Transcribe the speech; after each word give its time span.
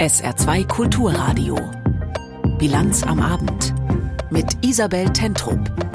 SR2 0.00 0.66
Kulturradio. 0.66 1.56
Bilanz 2.58 3.02
am 3.02 3.20
Abend 3.20 3.74
mit 4.30 4.46
Isabel 4.62 5.10
Tentrup. 5.10 5.89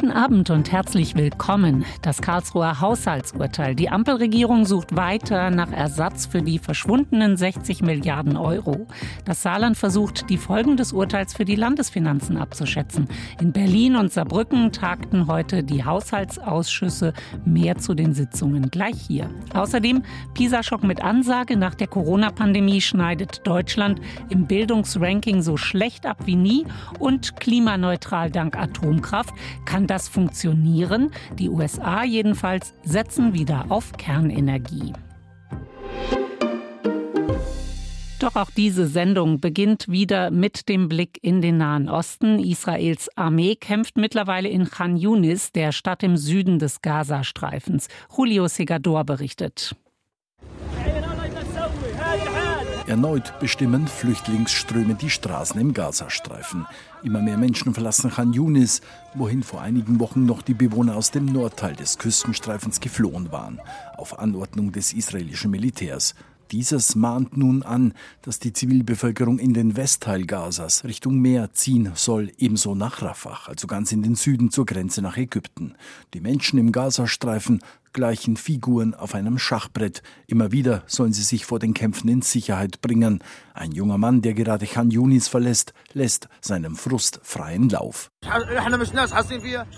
Guten 0.00 0.12
Abend 0.12 0.48
und 0.50 0.70
herzlich 0.70 1.16
willkommen. 1.16 1.84
Das 2.02 2.22
Karlsruher 2.22 2.80
Haushaltsurteil. 2.80 3.74
Die 3.74 3.88
Ampelregierung 3.88 4.64
sucht 4.64 4.94
weiter 4.94 5.50
nach 5.50 5.72
Ersatz 5.72 6.26
für 6.26 6.40
die 6.40 6.60
verschwundenen 6.60 7.36
60 7.36 7.82
Milliarden 7.82 8.36
Euro. 8.36 8.86
Das 9.24 9.42
Saarland 9.42 9.76
versucht, 9.76 10.30
die 10.30 10.36
Folgen 10.36 10.76
des 10.76 10.92
Urteils 10.92 11.34
für 11.34 11.44
die 11.44 11.56
Landesfinanzen 11.56 12.36
abzuschätzen. 12.36 13.08
In 13.40 13.50
Berlin 13.50 13.96
und 13.96 14.12
Saarbrücken 14.12 14.70
tagten 14.70 15.26
heute 15.26 15.64
die 15.64 15.84
Haushaltsausschüsse. 15.84 17.12
Mehr 17.44 17.78
zu 17.78 17.94
den 17.94 18.14
Sitzungen 18.14 18.70
gleich 18.70 19.00
hier. 19.00 19.28
Außerdem 19.52 20.04
PISA-Schock 20.34 20.84
mit 20.84 21.02
Ansage. 21.02 21.56
Nach 21.56 21.74
der 21.74 21.88
Corona-Pandemie 21.88 22.82
schneidet 22.82 23.44
Deutschland 23.44 24.00
im 24.28 24.46
Bildungsranking 24.46 25.42
so 25.42 25.56
schlecht 25.56 26.06
ab 26.06 26.18
wie 26.24 26.36
nie 26.36 26.66
und 27.00 27.40
klimaneutral 27.40 28.30
dank 28.30 28.56
Atomkraft. 28.56 29.34
Kann 29.64 29.87
das 29.88 30.08
funktionieren? 30.08 31.10
Die 31.38 31.48
USA 31.48 32.04
jedenfalls 32.04 32.74
setzen 32.84 33.34
wieder 33.34 33.66
auf 33.68 33.92
Kernenergie. 33.92 34.92
Doch 38.18 38.34
auch 38.34 38.50
diese 38.50 38.88
Sendung 38.88 39.40
beginnt 39.40 39.86
wieder 39.88 40.32
mit 40.32 40.68
dem 40.68 40.88
Blick 40.88 41.18
in 41.22 41.40
den 41.40 41.58
Nahen 41.58 41.88
Osten. 41.88 42.40
Israels 42.40 43.08
Armee 43.16 43.54
kämpft 43.54 43.96
mittlerweile 43.96 44.48
in 44.48 44.68
Khan 44.68 44.96
Yunis, 44.96 45.52
der 45.52 45.70
Stadt 45.70 46.02
im 46.02 46.16
Süden 46.16 46.58
des 46.58 46.82
Gazastreifens. 46.82 47.86
Julio 48.16 48.48
Segador 48.48 49.04
berichtet. 49.04 49.76
Erneut 52.88 53.38
bestimmen 53.38 53.86
Flüchtlingsströme 53.86 54.94
die 54.94 55.10
Straßen 55.10 55.60
im 55.60 55.74
Gazastreifen. 55.74 56.66
Immer 57.02 57.20
mehr 57.20 57.36
Menschen 57.36 57.74
verlassen 57.74 58.10
Khan 58.10 58.32
Yunis, 58.32 58.80
wohin 59.12 59.42
vor 59.42 59.60
einigen 59.60 60.00
Wochen 60.00 60.24
noch 60.24 60.40
die 60.40 60.54
Bewohner 60.54 60.96
aus 60.96 61.10
dem 61.10 61.26
Nordteil 61.26 61.76
des 61.76 61.98
Küstenstreifens 61.98 62.80
geflohen 62.80 63.30
waren, 63.30 63.60
auf 63.98 64.18
Anordnung 64.18 64.72
des 64.72 64.94
israelischen 64.94 65.50
Militärs. 65.50 66.14
Dieses 66.50 66.94
mahnt 66.94 67.36
nun 67.36 67.62
an, 67.62 67.92
dass 68.22 68.38
die 68.38 68.52
Zivilbevölkerung 68.52 69.38
in 69.38 69.52
den 69.52 69.76
Westteil 69.76 70.24
Gazas 70.24 70.84
Richtung 70.84 71.18
Meer 71.18 71.52
ziehen 71.52 71.92
soll, 71.94 72.32
ebenso 72.38 72.74
nach 72.74 73.02
Rafah, 73.02 73.40
also 73.46 73.66
ganz 73.66 73.92
in 73.92 74.02
den 74.02 74.14
Süden 74.14 74.50
zur 74.50 74.64
Grenze 74.64 75.02
nach 75.02 75.16
Ägypten. 75.16 75.74
Die 76.14 76.20
Menschen 76.20 76.58
im 76.58 76.72
Gazastreifen 76.72 77.60
gleichen 77.92 78.36
Figuren 78.36 78.94
auf 78.94 79.14
einem 79.14 79.38
Schachbrett. 79.38 80.02
Immer 80.26 80.52
wieder 80.52 80.82
sollen 80.86 81.12
sie 81.12 81.22
sich 81.22 81.44
vor 81.44 81.58
den 81.58 81.74
Kämpfen 81.74 82.08
in 82.08 82.22
Sicherheit 82.22 82.80
bringen. 82.80 83.22
Ein 83.54 83.72
junger 83.72 83.98
Mann, 83.98 84.22
der 84.22 84.34
gerade 84.34 84.66
Khan 84.66 84.90
Yunis 84.90 85.28
verlässt, 85.28 85.72
lässt 85.92 86.28
seinem 86.40 86.76
Frust 86.76 87.20
freien 87.24 87.68
Lauf. 87.68 88.10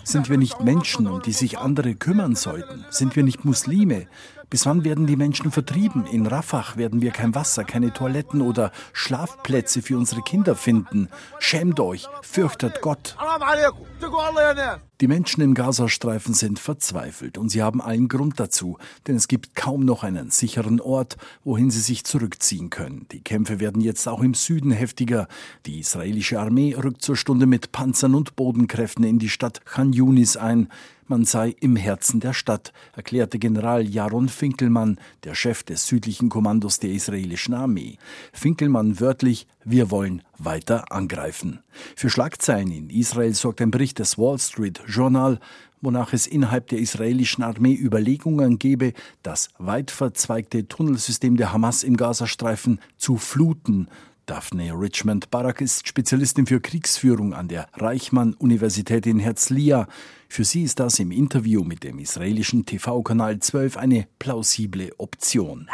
Sind 0.05 0.29
wir 0.29 0.39
nicht 0.39 0.61
Menschen, 0.61 1.07
um 1.07 1.23
die 1.23 1.33
sich 1.33 1.59
andere 1.59 1.95
kümmern 1.95 2.35
sollten? 2.35 2.85
Sind 2.91 3.17
wir 3.17 3.23
nicht 3.23 3.45
Muslime? 3.45 4.07
Bis 4.51 4.67
wann 4.67 4.83
werden 4.83 5.07
die 5.07 5.15
Menschen 5.15 5.53
vertrieben? 5.53 6.07
In 6.07 6.27
Rafah 6.27 6.77
werden 6.77 7.01
wir 7.01 7.13
kein 7.13 7.37
Wasser, 7.37 7.63
keine 7.63 7.93
Toiletten 7.93 8.41
oder 8.41 8.73
Schlafplätze 8.93 9.81
für 9.81 9.97
unsere 9.97 10.23
Kinder 10.23 10.57
finden. 10.57 11.09
Schämt 11.39 11.79
euch, 11.79 12.09
fürchtet 12.23 12.81
Gott. 12.83 13.17
Die 15.01 15.07
Menschen 15.07 15.41
im 15.41 15.55
Gazastreifen 15.55 16.35
sind 16.35 16.59
verzweifelt 16.59 17.39
und 17.39 17.49
sie 17.49 17.63
haben 17.63 17.81
allen 17.81 18.09
Grund 18.09 18.39
dazu, 18.41 18.77
denn 19.07 19.17
es 19.17 19.29
gibt 19.29 19.55
kaum 19.55 19.85
noch 19.85 20.03
einen 20.03 20.31
sicheren 20.31 20.81
Ort, 20.81 21.17
wohin 21.45 21.71
sie 21.71 21.81
sich 21.81 22.05
zurückziehen 22.05 22.69
können. 22.71 23.07
Die 23.13 23.23
Kämpfe 23.23 23.61
werden 23.61 23.81
jetzt 23.81 24.09
auch 24.09 24.21
im 24.21 24.35
Süden 24.35 24.73
heftiger. 24.73 25.29
Die 25.65 25.79
israelische 25.79 26.41
Armee 26.41 26.75
rückt 26.75 27.03
zur 27.03 27.17
Stunde 27.17 27.47
mit 27.47 27.73
Panzern 27.73 28.15
und 28.17 28.37
Bodenkräften 28.37 29.05
in 29.05 29.19
die 29.21 29.31
Stadt 29.31 29.65
Khan 29.65 29.93
Yunis 29.93 30.37
ein. 30.37 30.69
Man 31.11 31.25
sei 31.25 31.57
im 31.59 31.75
Herzen 31.75 32.21
der 32.21 32.33
Stadt, 32.33 32.73
erklärte 32.95 33.41
General 33.41 33.83
Jaron 33.83 34.29
Finkelmann, 34.29 35.01
der 35.25 35.35
Chef 35.35 35.65
des 35.65 35.89
südlichen 35.89 36.29
Kommandos 36.29 36.79
der 36.79 36.91
israelischen 36.91 37.53
Armee. 37.53 37.99
Finkelmann 38.33 39.01
wörtlich, 39.01 39.49
wir 39.65 39.91
wollen 39.91 40.23
weiter 40.39 40.93
angreifen. 40.93 41.65
Für 41.97 42.11
Schlagzeilen 42.11 42.71
in 42.71 42.91
Israel 42.91 43.35
sorgt 43.35 43.61
ein 43.61 43.73
Bericht 43.73 43.99
des 43.99 44.19
Wall 44.19 44.39
Street 44.39 44.83
Journal, 44.87 45.41
wonach 45.81 46.13
es 46.13 46.29
innerhalb 46.29 46.69
der 46.69 46.79
israelischen 46.79 47.43
Armee 47.43 47.75
Überlegungen 47.75 48.61
gebe, 48.61 48.93
das 49.25 49.49
weit 49.59 49.91
verzweigte 49.91 50.69
Tunnelsystem 50.69 51.37
der 51.37 51.53
Hamas 51.53 51.83
im 51.83 51.97
Gazastreifen 51.97 52.79
zu 52.97 53.17
fluten 53.17 53.89
Daphne 54.31 54.73
Richmond 54.79 55.33
Barak 55.33 55.61
ist 55.61 55.89
Spezialistin 55.89 56.47
für 56.47 56.61
Kriegsführung 56.61 57.35
an 57.35 57.49
der 57.49 57.67
Reichmann-Universität 57.73 59.05
in 59.05 59.19
Herzliya. 59.19 59.89
Für 60.29 60.45
sie 60.45 60.63
ist 60.63 60.79
das 60.79 61.01
im 61.01 61.11
Interview 61.11 61.65
mit 61.65 61.83
dem 61.83 61.99
israelischen 61.99 62.65
TV-Kanal 62.65 63.41
12 63.41 63.77
eine 63.77 64.07
plausible 64.21 64.93
Option. 64.99 65.69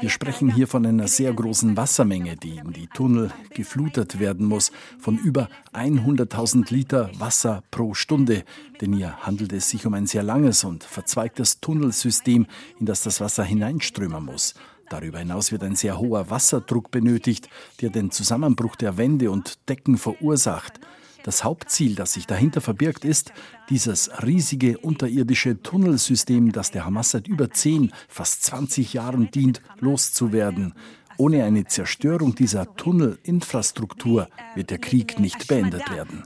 Wir 0.00 0.10
sprechen 0.10 0.52
hier 0.52 0.66
von 0.66 0.84
einer 0.84 1.06
sehr 1.06 1.32
großen 1.32 1.76
Wassermenge, 1.76 2.34
die 2.34 2.56
in 2.56 2.72
die 2.72 2.88
Tunnel 2.88 3.30
geflutet 3.50 4.18
werden 4.18 4.48
muss, 4.48 4.72
von 4.98 5.16
über 5.16 5.48
100.000 5.72 6.74
Liter 6.74 7.12
Wasser 7.16 7.62
pro 7.70 7.94
Stunde. 7.94 8.42
Denn 8.80 8.92
hier 8.92 9.18
handelt 9.24 9.52
es 9.52 9.70
sich 9.70 9.86
um 9.86 9.94
ein 9.94 10.08
sehr 10.08 10.24
langes 10.24 10.64
und 10.64 10.82
verzweigtes 10.82 11.60
Tunnelsystem, 11.60 12.48
in 12.80 12.86
das 12.86 13.04
das 13.04 13.20
Wasser 13.20 13.44
hineinströmen 13.44 14.24
muss. 14.24 14.54
Darüber 14.88 15.18
hinaus 15.18 15.52
wird 15.52 15.62
ein 15.62 15.76
sehr 15.76 15.98
hoher 15.98 16.30
Wasserdruck 16.30 16.90
benötigt, 16.90 17.48
der 17.80 17.90
den 17.90 18.10
Zusammenbruch 18.10 18.76
der 18.76 18.96
Wände 18.96 19.30
und 19.30 19.58
Decken 19.68 19.96
verursacht. 19.96 20.80
Das 21.24 21.42
Hauptziel, 21.42 21.94
das 21.94 22.12
sich 22.12 22.26
dahinter 22.26 22.60
verbirgt, 22.60 23.02
ist, 23.02 23.32
dieses 23.70 24.10
riesige 24.22 24.76
unterirdische 24.76 25.62
Tunnelsystem, 25.62 26.52
das 26.52 26.70
der 26.70 26.84
Hamas 26.84 27.12
seit 27.12 27.28
über 27.28 27.50
10, 27.50 27.92
fast 28.08 28.42
20 28.44 28.92
Jahren 28.92 29.30
dient, 29.30 29.62
loszuwerden. 29.80 30.74
Ohne 31.16 31.44
eine 31.44 31.64
Zerstörung 31.64 32.34
dieser 32.34 32.74
Tunnelinfrastruktur 32.76 34.28
wird 34.54 34.70
der 34.70 34.78
Krieg 34.78 35.18
nicht 35.20 35.46
beendet 35.46 35.90
werden. 35.90 36.22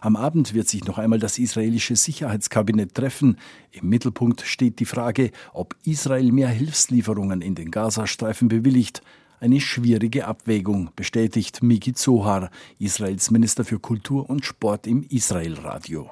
Am 0.00 0.16
Abend 0.16 0.54
wird 0.54 0.68
sich 0.68 0.84
noch 0.84 0.98
einmal 0.98 1.18
das 1.18 1.38
israelische 1.38 1.96
Sicherheitskabinett 1.96 2.94
treffen. 2.94 3.38
Im 3.70 3.88
Mittelpunkt 3.88 4.42
steht 4.42 4.80
die 4.80 4.84
Frage, 4.84 5.30
ob 5.52 5.76
Israel 5.84 6.32
mehr 6.32 6.48
Hilfslieferungen 6.48 7.42
in 7.42 7.54
den 7.54 7.70
Gazastreifen 7.70 8.48
bewilligt. 8.48 9.02
Eine 9.40 9.60
schwierige 9.60 10.26
Abwägung, 10.26 10.90
bestätigt 10.96 11.62
Miki 11.62 11.92
Zohar, 11.92 12.50
Israels 12.80 13.30
Minister 13.30 13.64
für 13.64 13.78
Kultur 13.78 14.28
und 14.28 14.44
Sport 14.44 14.88
im 14.88 15.06
Israel-Radio. 15.08 16.10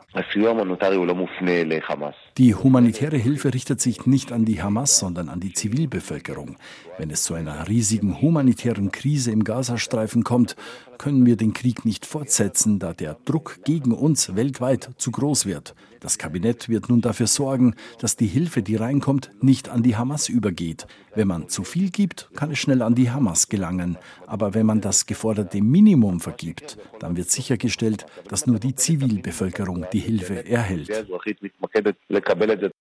Die 2.38 2.54
humanitäre 2.54 3.16
Hilfe 3.16 3.54
richtet 3.54 3.80
sich 3.80 4.04
nicht 4.04 4.30
an 4.30 4.44
die 4.44 4.62
Hamas, 4.62 4.98
sondern 4.98 5.30
an 5.30 5.40
die 5.40 5.54
Zivilbevölkerung. 5.54 6.56
Wenn 6.98 7.08
es 7.08 7.22
zu 7.22 7.32
einer 7.32 7.66
riesigen 7.66 8.20
humanitären 8.20 8.92
Krise 8.92 9.30
im 9.30 9.42
Gazastreifen 9.42 10.22
kommt, 10.22 10.54
können 10.98 11.24
wir 11.24 11.36
den 11.36 11.54
Krieg 11.54 11.86
nicht 11.86 12.04
fortsetzen, 12.04 12.78
da 12.78 12.92
der 12.92 13.16
Druck 13.24 13.60
gegen 13.64 13.92
uns 13.92 14.36
weltweit 14.36 14.90
zu 14.98 15.10
groß 15.12 15.46
wird. 15.46 15.74
Das 16.00 16.18
Kabinett 16.18 16.68
wird 16.68 16.88
nun 16.88 17.00
dafür 17.00 17.26
sorgen, 17.26 17.74
dass 17.98 18.16
die 18.16 18.26
Hilfe, 18.26 18.62
die 18.62 18.76
reinkommt, 18.76 19.30
nicht 19.40 19.68
an 19.68 19.82
die 19.82 19.96
Hamas 19.96 20.28
übergeht. 20.28 20.86
Wenn 21.14 21.28
man 21.28 21.48
zu 21.48 21.64
viel 21.64 21.90
gibt, 21.90 22.30
kann 22.34 22.50
es 22.50 22.58
schnell 22.58 22.82
an 22.82 22.94
die 22.94 23.10
Hamas 23.10 23.48
gelangen. 23.48 23.96
Aber 24.26 24.54
wenn 24.54 24.66
man 24.66 24.80
das 24.80 25.06
geforderte 25.06 25.62
Minimum 25.62 26.20
vergibt, 26.20 26.78
dann 27.00 27.16
wird 27.16 27.30
sichergestellt, 27.30 28.06
dass 28.28 28.46
nur 28.46 28.58
die 28.58 28.74
Zivilbevölkerung 28.74 29.86
die 29.92 30.00
Hilfe 30.00 30.46
erhält. 30.46 30.90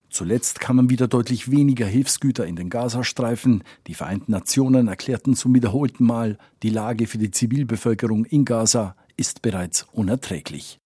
Zuletzt 0.09 0.59
kamen 0.59 0.89
wieder 0.89 1.07
deutlich 1.07 1.51
weniger 1.51 1.85
Hilfsgüter 1.85 2.45
in 2.45 2.55
den 2.55 2.69
Gazastreifen. 2.69 3.63
Die 3.87 3.93
Vereinten 3.93 4.31
Nationen 4.31 4.87
erklärten 4.87 5.35
zum 5.35 5.53
wiederholten 5.53 6.05
Mal, 6.05 6.37
die 6.63 6.69
Lage 6.69 7.07
für 7.07 7.17
die 7.17 7.31
Zivilbevölkerung 7.31 8.25
in 8.25 8.45
Gaza 8.45 8.95
ist 9.17 9.41
bereits 9.41 9.83
unerträglich. 9.91 10.79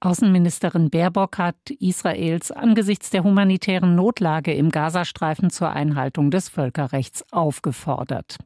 Außenministerin 0.00 0.90
Baerbock 0.90 1.38
hat 1.38 1.70
Israels 1.78 2.50
angesichts 2.50 3.10
der 3.10 3.24
humanitären 3.24 3.94
Notlage 3.94 4.52
im 4.52 4.70
Gazastreifen 4.70 5.50
zur 5.50 5.70
Einhaltung 5.70 6.30
des 6.30 6.48
Völkerrechts 6.50 7.24
aufgefordert. 7.32 8.36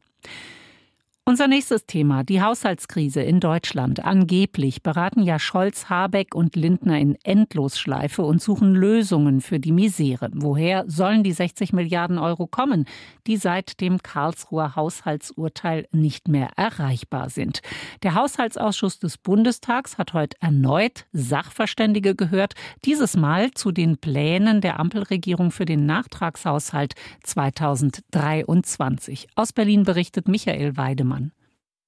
Unser 1.28 1.46
nächstes 1.46 1.84
Thema, 1.84 2.24
die 2.24 2.40
Haushaltskrise 2.40 3.20
in 3.20 3.38
Deutschland. 3.38 4.02
Angeblich 4.02 4.82
beraten 4.82 5.22
ja 5.22 5.38
Scholz, 5.38 5.90
Habeck 5.90 6.34
und 6.34 6.56
Lindner 6.56 6.98
in 6.98 7.18
Endlosschleife 7.22 8.22
und 8.22 8.40
suchen 8.40 8.74
Lösungen 8.74 9.42
für 9.42 9.60
die 9.60 9.72
Misere. 9.72 10.30
Woher 10.32 10.84
sollen 10.86 11.22
die 11.22 11.32
60 11.32 11.74
Milliarden 11.74 12.16
Euro 12.16 12.46
kommen, 12.46 12.86
die 13.26 13.36
seit 13.36 13.82
dem 13.82 14.02
Karlsruher 14.02 14.74
Haushaltsurteil 14.74 15.86
nicht 15.92 16.28
mehr 16.28 16.48
erreichbar 16.56 17.28
sind? 17.28 17.60
Der 18.02 18.14
Haushaltsausschuss 18.14 18.98
des 18.98 19.18
Bundestags 19.18 19.98
hat 19.98 20.14
heute 20.14 20.38
erneut 20.40 21.04
Sachverständige 21.12 22.14
gehört, 22.14 22.54
dieses 22.86 23.18
Mal 23.18 23.50
zu 23.50 23.70
den 23.70 23.98
Plänen 23.98 24.62
der 24.62 24.80
Ampelregierung 24.80 25.50
für 25.50 25.66
den 25.66 25.84
Nachtragshaushalt 25.84 26.94
2023. 27.24 29.28
Aus 29.34 29.52
Berlin 29.52 29.82
berichtet 29.82 30.26
Michael 30.26 30.78
Weidemann. 30.78 31.17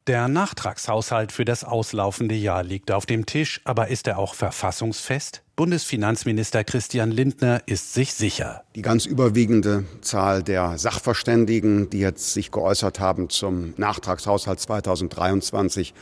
Der 0.07 0.29
Nachtragshaushalt 0.29 1.31
für 1.31 1.45
das 1.45 1.63
auslaufende 1.63 2.35
Jahr 2.35 2.63
liegt 2.63 2.91
auf 2.91 3.07
dem 3.07 3.27
Tisch, 3.27 3.61
aber 3.65 3.89
ist 3.89 4.07
er 4.07 4.19
auch 4.19 4.35
verfassungsfest? 4.35 5.43
Bundesfinanzminister 5.61 6.65
Christian 6.65 7.11
Lindner 7.11 7.61
ist 7.67 7.93
sich 7.93 8.15
sicher. 8.15 8.63
Die 8.77 8.81
ganz 8.81 9.05
überwiegende 9.05 9.85
Zahl 10.01 10.43
der 10.43 10.79
Sachverständigen, 10.79 11.91
die 11.91 11.99
jetzt 11.99 12.33
sich 12.33 12.51
geäußert 12.51 12.99
haben 12.99 13.29
zum 13.29 13.75
Nachtragshaushalt 13.77 14.59
2023, 14.59 15.93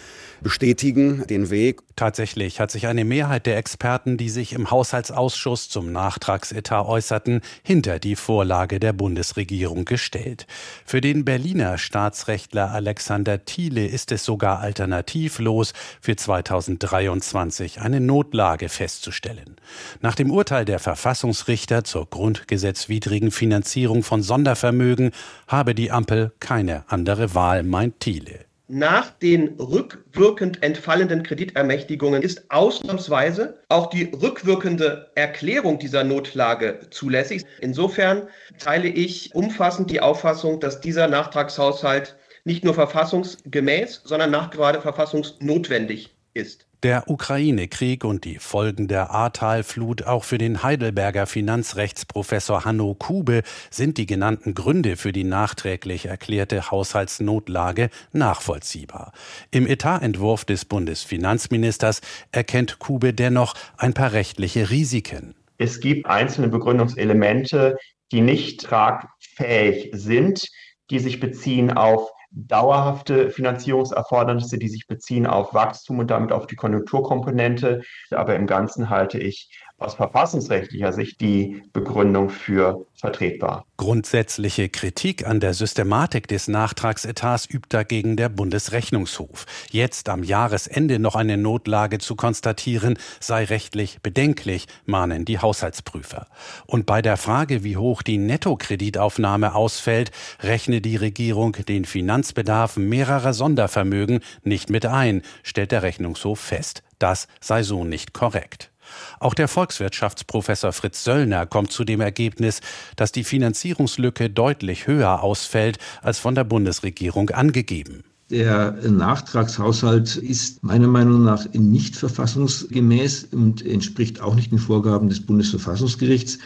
bestätigen 0.40 1.26
den 1.26 1.50
Weg. 1.50 1.80
Tatsächlich 1.96 2.60
hat 2.60 2.70
sich 2.70 2.86
eine 2.86 3.04
Mehrheit 3.04 3.46
der 3.46 3.56
Experten, 3.56 4.16
die 4.16 4.28
sich 4.28 4.52
im 4.52 4.70
Haushaltsausschuss 4.70 5.68
zum 5.68 5.90
Nachtragsetat 5.90 6.86
äußerten, 6.86 7.40
hinter 7.64 7.98
die 7.98 8.14
Vorlage 8.14 8.78
der 8.78 8.92
Bundesregierung 8.92 9.84
gestellt. 9.84 10.46
Für 10.86 11.00
den 11.00 11.24
Berliner 11.24 11.78
Staatsrechtler 11.78 12.70
Alexander 12.70 13.44
Thiele 13.44 13.88
ist 13.88 14.12
es 14.12 14.24
sogar 14.24 14.60
alternativlos, 14.60 15.72
für 16.00 16.14
2023 16.14 17.80
eine 17.80 17.98
Notlage 17.98 18.68
festzustellen. 18.68 19.47
Syrien. 19.48 19.56
Nach 20.00 20.14
dem 20.14 20.30
Urteil 20.30 20.64
der 20.64 20.78
Verfassungsrichter 20.78 21.84
zur 21.84 22.08
grundgesetzwidrigen 22.08 23.30
Finanzierung 23.30 24.02
von 24.02 24.22
Sondervermögen 24.22 25.12
habe 25.46 25.74
die 25.74 25.90
Ampel 25.90 26.32
keine 26.40 26.84
andere 26.88 27.34
Wahl, 27.34 27.62
meint 27.62 28.00
Thiele. 28.00 28.46
Nach 28.70 29.10
den 29.10 29.54
rückwirkend 29.58 30.62
entfallenden 30.62 31.22
Kreditermächtigungen 31.22 32.20
ist 32.20 32.50
ausnahmsweise 32.50 33.58
auch 33.70 33.88
die 33.88 34.04
rückwirkende 34.04 35.10
Erklärung 35.14 35.78
dieser 35.78 36.04
Notlage 36.04 36.80
zulässig. 36.90 37.46
Insofern 37.62 38.28
teile 38.58 38.88
ich 38.88 39.34
umfassend 39.34 39.90
die 39.90 40.00
Auffassung, 40.00 40.60
dass 40.60 40.82
dieser 40.82 41.08
Nachtragshaushalt 41.08 42.16
nicht 42.44 42.62
nur 42.62 42.74
verfassungsgemäß, 42.74 44.02
sondern 44.04 44.30
nachgerade 44.30 44.82
verfassungsnotwendig 44.82 46.14
ist. 46.34 46.67
Der 46.84 47.10
Ukraine-Krieg 47.10 48.04
und 48.04 48.24
die 48.24 48.38
Folgen 48.38 48.86
der 48.86 49.10
Ahrtal-Flut 49.10 50.04
auch 50.04 50.22
für 50.22 50.38
den 50.38 50.62
Heidelberger 50.62 51.26
Finanzrechtsprofessor 51.26 52.64
Hanno 52.64 52.94
Kube 52.94 53.42
sind 53.68 53.98
die 53.98 54.06
genannten 54.06 54.54
Gründe 54.54 54.96
für 54.96 55.10
die 55.10 55.24
nachträglich 55.24 56.06
erklärte 56.06 56.70
Haushaltsnotlage 56.70 57.90
nachvollziehbar. 58.12 59.12
Im 59.50 59.66
Etatentwurf 59.66 60.44
des 60.44 60.66
Bundesfinanzministers 60.66 62.00
erkennt 62.30 62.78
Kube 62.78 63.12
dennoch 63.12 63.54
ein 63.76 63.92
paar 63.92 64.12
rechtliche 64.12 64.70
Risiken. 64.70 65.34
Es 65.56 65.80
gibt 65.80 66.06
einzelne 66.06 66.46
Begründungselemente, 66.46 67.76
die 68.12 68.20
nicht 68.20 68.60
tragfähig 68.60 69.90
sind, 69.94 70.46
die 70.90 71.00
sich 71.00 71.18
beziehen 71.18 71.72
auf 71.72 72.08
dauerhafte 72.30 73.30
Finanzierungserfordernisse, 73.30 74.58
die 74.58 74.68
sich 74.68 74.86
beziehen 74.86 75.26
auf 75.26 75.54
Wachstum 75.54 75.98
und 75.98 76.10
damit 76.10 76.32
auf 76.32 76.46
die 76.46 76.56
Konjunkturkomponente. 76.56 77.82
Aber 78.10 78.36
im 78.36 78.46
Ganzen 78.46 78.90
halte 78.90 79.18
ich 79.18 79.50
aus 79.78 79.94
verfassungsrechtlicher 79.94 80.92
Sicht 80.92 81.20
die 81.20 81.62
Begründung 81.72 82.30
für 82.30 82.84
vertretbar. 82.94 83.64
Grundsätzliche 83.76 84.68
Kritik 84.68 85.24
an 85.24 85.38
der 85.38 85.54
Systematik 85.54 86.26
des 86.26 86.48
Nachtragsetats 86.48 87.48
übt 87.48 87.68
dagegen 87.68 88.16
der 88.16 88.28
Bundesrechnungshof. 88.28 89.46
Jetzt 89.70 90.08
am 90.08 90.24
Jahresende 90.24 90.98
noch 90.98 91.14
eine 91.14 91.36
Notlage 91.36 91.98
zu 91.98 92.16
konstatieren, 92.16 92.98
sei 93.20 93.44
rechtlich 93.44 94.00
bedenklich, 94.02 94.66
mahnen 94.84 95.24
die 95.24 95.38
Haushaltsprüfer. 95.38 96.26
Und 96.66 96.86
bei 96.86 97.00
der 97.00 97.16
Frage, 97.16 97.62
wie 97.62 97.76
hoch 97.76 98.02
die 98.02 98.18
Nettokreditaufnahme 98.18 99.54
ausfällt, 99.54 100.10
rechne 100.42 100.80
die 100.80 100.96
Regierung 100.96 101.52
den 101.52 101.84
Finanzbedarf 101.84 102.76
mehrerer 102.76 103.32
Sondervermögen 103.32 104.20
nicht 104.42 104.70
mit 104.70 104.86
ein, 104.86 105.22
stellt 105.44 105.70
der 105.70 105.84
Rechnungshof 105.84 106.40
fest. 106.40 106.82
Das 106.98 107.28
sei 107.40 107.62
so 107.62 107.84
nicht 107.84 108.12
korrekt. 108.12 108.72
Auch 109.20 109.34
der 109.34 109.48
Volkswirtschaftsprofessor 109.48 110.72
Fritz 110.72 111.04
Söllner 111.04 111.46
kommt 111.46 111.72
zu 111.72 111.84
dem 111.84 112.00
Ergebnis, 112.00 112.60
dass 112.96 113.12
die 113.12 113.24
Finanzierungslücke 113.24 114.30
deutlich 114.30 114.86
höher 114.86 115.22
ausfällt 115.22 115.78
als 116.02 116.18
von 116.18 116.34
der 116.34 116.44
Bundesregierung 116.44 117.30
angegeben. 117.30 118.04
Der 118.30 118.72
Nachtragshaushalt 118.72 120.16
ist 120.16 120.62
meiner 120.62 120.88
Meinung 120.88 121.24
nach 121.24 121.46
nicht 121.54 121.96
verfassungsgemäß 121.96 123.28
und 123.32 123.64
entspricht 123.64 124.20
auch 124.20 124.34
nicht 124.34 124.52
den 124.52 124.58
Vorgaben 124.58 125.08
des 125.08 125.24
Bundesverfassungsgerichts 125.24 126.38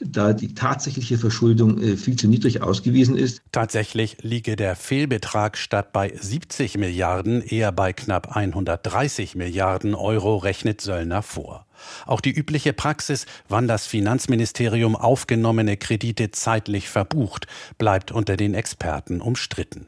da 0.00 0.32
die 0.32 0.54
tatsächliche 0.54 1.18
Verschuldung 1.18 1.80
äh, 1.80 1.96
viel 1.96 2.16
zu 2.16 2.28
niedrig 2.28 2.62
ausgewiesen 2.62 3.16
ist. 3.16 3.42
Tatsächlich 3.52 4.18
liege 4.22 4.56
der 4.56 4.76
Fehlbetrag 4.76 5.56
statt 5.56 5.92
bei 5.92 6.12
70 6.16 6.78
Milliarden 6.78 7.42
eher 7.42 7.72
bei 7.72 7.92
knapp 7.92 8.36
130 8.36 9.34
Milliarden 9.34 9.94
Euro, 9.94 10.36
rechnet 10.36 10.80
Söllner 10.80 11.22
vor. 11.22 11.66
Auch 12.06 12.20
die 12.20 12.32
übliche 12.32 12.72
Praxis, 12.72 13.26
wann 13.48 13.68
das 13.68 13.86
Finanzministerium 13.86 14.96
aufgenommene 14.96 15.76
Kredite 15.76 16.30
zeitlich 16.30 16.88
verbucht, 16.88 17.46
bleibt 17.78 18.10
unter 18.10 18.36
den 18.36 18.54
Experten 18.54 19.20
umstritten. 19.20 19.86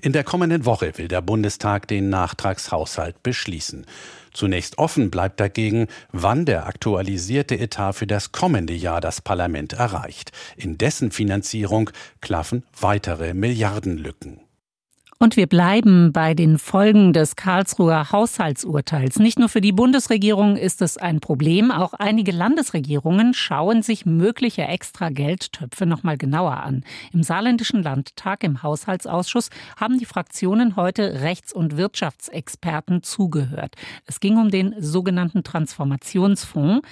In 0.00 0.12
der 0.12 0.24
kommenden 0.24 0.64
Woche 0.64 0.96
will 0.96 1.08
der 1.08 1.22
Bundestag 1.22 1.88
den 1.88 2.08
Nachtragshaushalt 2.08 3.22
beschließen. 3.22 3.86
Zunächst 4.32 4.78
offen 4.78 5.10
bleibt 5.10 5.40
dagegen, 5.40 5.88
wann 6.10 6.44
der 6.44 6.66
aktualisierte 6.66 7.58
Etat 7.58 7.92
für 7.92 8.06
das 8.06 8.32
kommende 8.32 8.72
Jahr 8.72 9.00
das 9.00 9.20
Parlament 9.20 9.74
erreicht. 9.74 10.32
In 10.56 10.78
dessen 10.78 11.10
Finanzierung 11.10 11.90
klaffen 12.20 12.64
weitere 12.80 13.34
Milliardenlücken. 13.34 14.40
Und 15.22 15.36
wir 15.36 15.46
bleiben 15.46 16.10
bei 16.10 16.34
den 16.34 16.58
Folgen 16.58 17.12
des 17.12 17.36
Karlsruher 17.36 18.10
Haushaltsurteils. 18.10 19.20
Nicht 19.20 19.38
nur 19.38 19.48
für 19.48 19.60
die 19.60 19.70
Bundesregierung 19.70 20.56
ist 20.56 20.82
es 20.82 20.96
ein 20.96 21.20
Problem, 21.20 21.70
auch 21.70 21.92
einige 21.92 22.32
Landesregierungen 22.32 23.32
schauen 23.32 23.82
sich 23.82 24.04
mögliche 24.04 24.62
extra 24.62 25.10
Geldtöpfe 25.10 25.86
noch 25.86 26.02
mal 26.02 26.18
genauer 26.18 26.56
an. 26.64 26.82
Im 27.12 27.22
saarländischen 27.22 27.84
Landtag 27.84 28.42
im 28.42 28.64
Haushaltsausschuss 28.64 29.50
haben 29.76 29.96
die 30.00 30.06
Fraktionen 30.06 30.74
heute 30.74 31.20
Rechts- 31.20 31.52
und 31.52 31.76
Wirtschaftsexperten 31.76 33.04
zugehört. 33.04 33.76
Es 34.06 34.18
ging 34.18 34.38
um 34.38 34.50
den 34.50 34.74
sogenannten 34.80 35.44
Transformationsfonds 35.44 36.84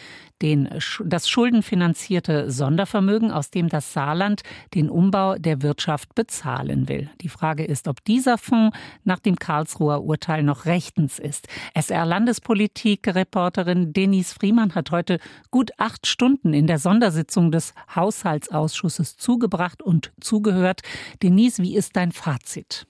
den, 0.43 0.69
das 1.05 1.29
schuldenfinanzierte 1.29 2.51
Sondervermögen, 2.51 3.31
aus 3.31 3.51
dem 3.51 3.69
das 3.69 3.93
Saarland 3.93 4.41
den 4.75 4.91
Umbau 4.91 5.37
der 5.37 5.62
Wirtschaft 5.62 6.14
bezahlen 6.14 6.88
will. 6.88 7.11
Die 7.21 7.29
Frage 7.29 7.64
ist, 7.64 7.88
ob 7.88 8.03
dieser 8.05 8.38
Fonds 8.38 8.76
nach 9.05 9.19
dem 9.19 9.37
Karlsruher 9.37 10.03
Urteil 10.03 10.43
noch 10.43 10.64
rechtens 10.64 11.19
ist. 11.19 11.49
SR-Landespolitik-Reporterin 11.75 13.93
Denise 13.93 14.33
Friemann 14.33 14.75
hat 14.75 14.91
heute 14.91 15.19
gut 15.50 15.73
acht 15.79 16.07
Stunden 16.07 16.55
in 16.55 16.67
der 16.67 16.79
Sondersitzung 16.79 17.53
des 17.53 17.75
Haushaltsausschusses 17.95 19.17
zugebracht 19.17 19.83
und 19.83 20.12
zugehört. 20.21 20.81
Denise, 21.23 21.62
wie 21.62 21.76
ist 21.76 21.97
dein 21.97 22.12
Fazit? 22.12 22.87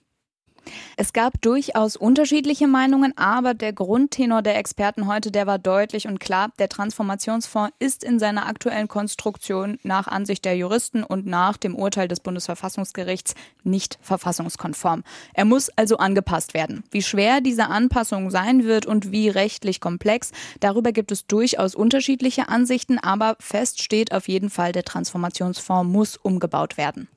Es 0.96 1.12
gab 1.12 1.40
durchaus 1.40 1.96
unterschiedliche 1.96 2.66
Meinungen, 2.66 3.16
aber 3.16 3.54
der 3.54 3.72
Grundtenor 3.72 4.42
der 4.42 4.56
Experten 4.56 5.06
heute, 5.06 5.30
der 5.30 5.46
war 5.46 5.58
deutlich 5.58 6.06
und 6.06 6.20
klar. 6.20 6.50
Der 6.58 6.68
Transformationsfonds 6.68 7.74
ist 7.78 8.04
in 8.04 8.18
seiner 8.18 8.46
aktuellen 8.46 8.88
Konstruktion 8.88 9.78
nach 9.82 10.06
Ansicht 10.06 10.44
der 10.44 10.56
Juristen 10.56 11.02
und 11.02 11.26
nach 11.26 11.56
dem 11.56 11.74
Urteil 11.74 12.08
des 12.08 12.20
Bundesverfassungsgerichts 12.20 13.34
nicht 13.64 13.98
verfassungskonform. 14.02 15.02
Er 15.34 15.44
muss 15.44 15.70
also 15.70 15.96
angepasst 15.96 16.54
werden. 16.54 16.84
Wie 16.90 17.02
schwer 17.02 17.40
diese 17.40 17.66
Anpassung 17.66 18.30
sein 18.30 18.64
wird 18.64 18.86
und 18.86 19.10
wie 19.12 19.28
rechtlich 19.28 19.80
komplex, 19.80 20.32
darüber 20.60 20.92
gibt 20.92 21.12
es 21.12 21.26
durchaus 21.26 21.74
unterschiedliche 21.74 22.48
Ansichten, 22.48 22.98
aber 22.98 23.36
fest 23.40 23.82
steht 23.82 24.12
auf 24.12 24.28
jeden 24.28 24.50
Fall, 24.50 24.72
der 24.72 24.84
Transformationsfonds 24.84 25.90
muss 25.90 26.16
umgebaut 26.16 26.76
werden. 26.76 27.08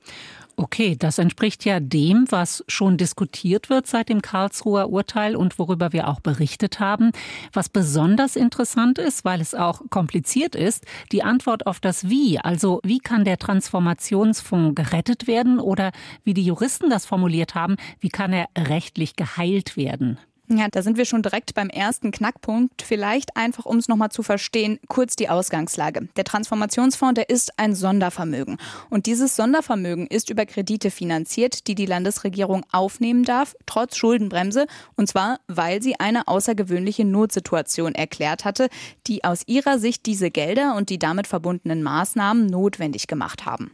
Okay, 0.55 0.95
das 0.95 1.17
entspricht 1.17 1.65
ja 1.65 1.79
dem, 1.79 2.25
was 2.29 2.63
schon 2.67 2.97
diskutiert 2.97 3.71
wird 3.71 3.87
seit 3.87 4.09
dem 4.09 4.21
Karlsruher 4.21 4.89
Urteil 4.89 5.35
und 5.35 5.57
worüber 5.57 5.93
wir 5.93 6.07
auch 6.07 6.19
berichtet 6.19 6.79
haben. 6.79 7.11
Was 7.53 7.69
besonders 7.69 8.35
interessant 8.35 8.99
ist, 8.99 9.25
weil 9.25 9.41
es 9.41 9.55
auch 9.55 9.81
kompliziert 9.89 10.55
ist, 10.55 10.85
die 11.11 11.23
Antwort 11.23 11.65
auf 11.65 11.79
das 11.79 12.07
Wie. 12.07 12.37
Also 12.37 12.81
wie 12.83 12.99
kann 12.99 13.25
der 13.25 13.39
Transformationsfonds 13.39 14.75
gerettet 14.75 15.25
werden 15.25 15.59
oder 15.59 15.91
wie 16.23 16.35
die 16.35 16.45
Juristen 16.45 16.89
das 16.91 17.07
formuliert 17.07 17.55
haben, 17.55 17.75
wie 17.99 18.09
kann 18.09 18.31
er 18.31 18.47
rechtlich 18.55 19.15
geheilt 19.15 19.75
werden? 19.75 20.19
Ja, 20.55 20.67
da 20.69 20.83
sind 20.83 20.97
wir 20.97 21.05
schon 21.05 21.23
direkt 21.23 21.55
beim 21.55 21.69
ersten 21.69 22.11
Knackpunkt. 22.11 22.81
Vielleicht 22.83 23.35
einfach, 23.35 23.65
um 23.65 23.77
es 23.77 23.87
nochmal 23.87 24.09
zu 24.09 24.21
verstehen, 24.21 24.79
kurz 24.87 25.15
die 25.15 25.29
Ausgangslage. 25.29 26.07
Der 26.15 26.23
Transformationsfonds, 26.23 27.15
der 27.15 27.29
ist 27.29 27.57
ein 27.57 27.73
Sondervermögen. 27.73 28.57
Und 28.89 29.07
dieses 29.07 29.35
Sondervermögen 29.35 30.05
ist 30.07 30.29
über 30.29 30.45
Kredite 30.45 30.91
finanziert, 30.91 31.67
die 31.67 31.75
die 31.75 31.87
Landesregierung 31.87 32.65
aufnehmen 32.71 33.23
darf, 33.23 33.55
trotz 33.65 33.97
Schuldenbremse. 33.97 34.67
Und 34.95 35.07
zwar, 35.07 35.39
weil 35.47 35.81
sie 35.81 35.99
eine 35.99 36.27
außergewöhnliche 36.27 37.05
Notsituation 37.05 37.95
erklärt 37.95 38.45
hatte, 38.45 38.69
die 39.07 39.23
aus 39.23 39.43
ihrer 39.47 39.79
Sicht 39.79 40.05
diese 40.05 40.29
Gelder 40.29 40.75
und 40.75 40.89
die 40.89 40.99
damit 40.99 41.25
verbundenen 41.25 41.81
Maßnahmen 41.81 42.45
notwendig 42.45 43.07
gemacht 43.07 43.45
haben. 43.45 43.71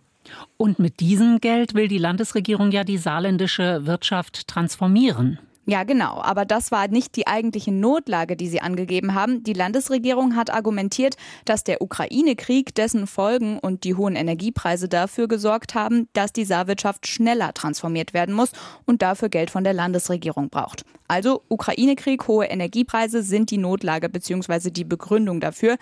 Und 0.58 0.80
mit 0.80 1.00
diesem 1.00 1.42
Geld 1.42 1.74
will 1.74 1.88
die 1.88 1.98
Landesregierung 1.98 2.72
ja 2.72 2.84
die 2.84 2.98
saarländische 2.98 3.86
Wirtschaft 3.86 4.48
transformieren. 4.48 5.40
Ja, 5.70 5.84
genau. 5.84 6.20
Aber 6.24 6.46
das 6.46 6.72
war 6.72 6.88
nicht 6.88 7.16
die 7.16 7.28
eigentliche 7.28 7.72
Notlage, 7.72 8.36
die 8.36 8.48
Sie 8.48 8.60
angegeben 8.60 9.14
haben. 9.14 9.44
Die 9.44 9.54
Landesregierung 9.54 10.36
hat 10.36 10.52
argumentiert, 10.52 11.16
dass 11.46 11.64
der 11.64 11.84
Ukraine-Krieg, 11.84 12.74
dessen 12.74 13.06
Folgen 13.06 13.60
und 13.60 13.84
die 13.84 13.94
hohen 13.94 14.16
Energiepreise 14.16 14.90
dafür 14.90 15.28
gesorgt 15.28 15.76
haben, 15.76 16.08
dass 16.14 16.34
die 16.34 16.46
Saarwirtschaft 16.46 17.06
schneller 17.06 17.54
transformiert 17.54 18.16
werden 18.16 18.34
muss 18.34 18.52
und 18.86 19.04
dafür 19.04 19.30
Geld 19.30 19.52
von 19.52 19.64
der 19.64 19.74
Landesregierung 19.74 20.50
braucht. 20.50 20.86
Also 21.08 21.44
Ukraine-Krieg, 21.50 22.28
hohe 22.28 22.46
Energiepreise 22.46 23.22
sind 23.22 23.52
die 23.52 23.58
Notlage 23.58 24.10
bzw. 24.10 24.72
die 24.72 24.86
Begründung 24.86 25.40
dafür, 25.40 25.78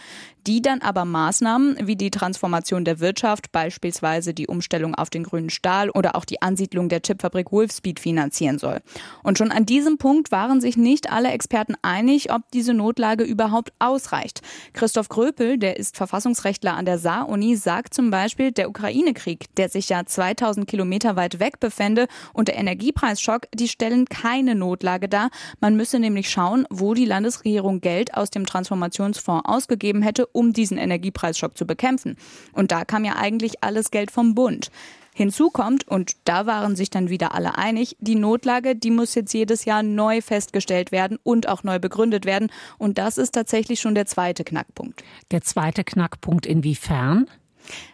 die 0.48 0.62
dann 0.62 0.82
aber 0.82 1.04
Maßnahmen 1.04 1.86
wie 1.86 1.98
die 1.98 2.12
Transformation 2.12 2.86
der 2.86 3.02
Wirtschaft, 3.02 3.52
beispielsweise 3.52 4.34
die 4.34 4.48
Umstellung 4.48 4.96
auf 4.96 5.10
den 5.10 5.24
grünen 5.24 5.50
Stahl 5.50 5.90
oder 5.90 6.16
auch 6.16 6.24
die 6.24 6.42
Ansiedlung 6.42 6.88
der 6.88 7.02
Chipfabrik 7.02 7.52
Wolfspeed 7.52 8.00
finanzieren 8.00 8.58
soll. 8.58 8.80
Und 9.22 9.38
schon 9.38 9.52
an 9.52 9.66
diesem 9.66 9.77
Punkt 9.98 10.32
waren 10.32 10.62
sich 10.62 10.78
nicht 10.78 11.12
alle 11.12 11.32
Experten 11.32 11.76
einig, 11.82 12.32
ob 12.34 12.44
diese 12.54 12.74
Notlage 12.74 13.26
überhaupt 13.26 13.74
ausreicht. 13.80 14.42
Christoph 14.74 15.10
Gröpel, 15.10 15.58
der 15.58 15.78
ist 15.78 15.98
Verfassungsrechtler 15.98 16.76
an 16.76 16.86
der 16.86 17.00
Saar-Uni, 17.00 17.58
sagt 17.58 17.94
zum 17.94 18.12
Beispiel, 18.12 18.54
der 18.54 18.70
Ukraine-Krieg, 18.70 19.54
der 19.58 19.68
sich 19.68 19.90
ja 19.90 20.06
2000 20.06 20.68
Kilometer 20.68 21.18
weit 21.18 21.40
weg 21.40 21.60
befände 21.60 22.08
und 22.34 22.48
der 22.48 22.58
Energiepreisschock, 22.58 23.48
die 23.54 23.68
stellen 23.68 24.06
keine 24.06 24.56
Notlage 24.56 25.10
dar 25.10 25.18
da. 25.18 25.30
Man 25.60 25.76
müsse 25.76 26.00
nämlich 26.00 26.30
schauen, 26.30 26.66
wo 26.70 26.94
die 26.94 27.06
Landesregierung 27.06 27.82
Geld 27.82 28.14
aus 28.14 28.30
dem 28.30 28.46
Transformationsfonds 28.46 29.48
ausgegeben 29.48 30.02
hätte, 30.02 30.28
um 30.28 30.54
diesen 30.54 30.78
Energiepreisschock 30.78 31.58
zu 31.58 31.66
bekämpfen. 31.66 32.18
Und 32.54 32.72
da 32.72 32.86
kam 32.86 33.04
ja 33.04 33.16
eigentlich 33.16 33.64
alles 33.64 33.92
Geld 33.92 34.12
vom 34.12 34.36
Bund. 34.36 34.70
Hinzu 35.18 35.50
kommt, 35.50 35.88
und 35.88 36.12
da 36.26 36.46
waren 36.46 36.76
sich 36.76 36.92
dann 36.92 37.10
wieder 37.10 37.34
alle 37.34 37.58
einig, 37.58 37.98
die 38.00 38.14
Notlage, 38.14 38.76
die 38.76 38.92
muss 38.92 39.16
jetzt 39.16 39.34
jedes 39.34 39.66
Jahr 39.66 39.82
neu 39.82 40.22
festgestellt 40.22 40.92
werden 40.92 41.18
und 41.24 41.50
auch 41.50 41.64
neu 41.64 41.80
begründet 41.80 42.26
werden. 42.26 42.52
Und 42.78 43.00
das 43.00 43.18
ist 43.18 43.32
tatsächlich 43.32 43.80
schon 43.80 43.96
der 43.96 44.06
zweite 44.06 44.44
Knackpunkt. 44.44 45.04
Der 45.32 45.42
zweite 45.42 45.84
Knackpunkt 45.84 46.46
inwiefern? 46.46 47.26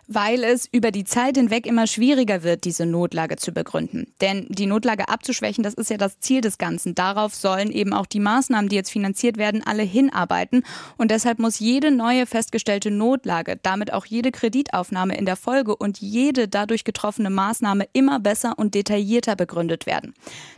Weil 0.07 0.43
es 0.43 0.67
über 0.72 0.91
die 0.91 1.05
Zeit 1.05 1.38
hinweg 1.38 1.65
immer 1.65 1.88
schwieriger 1.88 2.43
wird, 2.43 2.65
diese 2.65 2.86
Notlage 2.86 3.38
zu 3.38 3.51
begründen. 3.51 4.13
Denn 4.22 4.45
die 4.50 4.65
Notlage 4.65 5.07
abzuschwächen, 5.07 5.63
das 5.63 5.74
ist 5.74 5.89
ja 5.89 5.98
das 5.98 6.19
Ziel 6.19 6.41
des 6.41 6.57
Ganzen. 6.57 6.95
Darauf 6.95 7.33
sollen 7.33 7.72
eben 7.72 7.93
auch 7.93 8.05
die 8.05 8.19
Maßnahmen, 8.19 8.69
die 8.69 8.75
jetzt 8.75 8.91
finanziert 8.91 9.38
werden, 9.38 9.63
alle 9.65 9.83
hinarbeiten. 9.83 10.63
Und 10.98 11.12
deshalb 11.12 11.39
muss 11.39 11.60
jede 11.60 11.91
neue 11.91 12.25
festgestellte 12.25 12.91
Notlage, 12.91 13.60
damit 13.62 13.93
auch 13.93 14.05
jede 14.05 14.31
Kreditaufnahme 14.31 15.17
in 15.17 15.25
der 15.25 15.36
Folge 15.36 15.75
und 15.75 16.00
jede 16.00 16.48
dadurch 16.48 16.83
getroffene 16.83 17.29
Maßnahme 17.29 17.88
immer 17.93 18.19
besser 18.19 18.53
und 18.57 18.75
detaillierter 18.75 19.36
begründet 19.36 19.86
werden. 19.86 20.13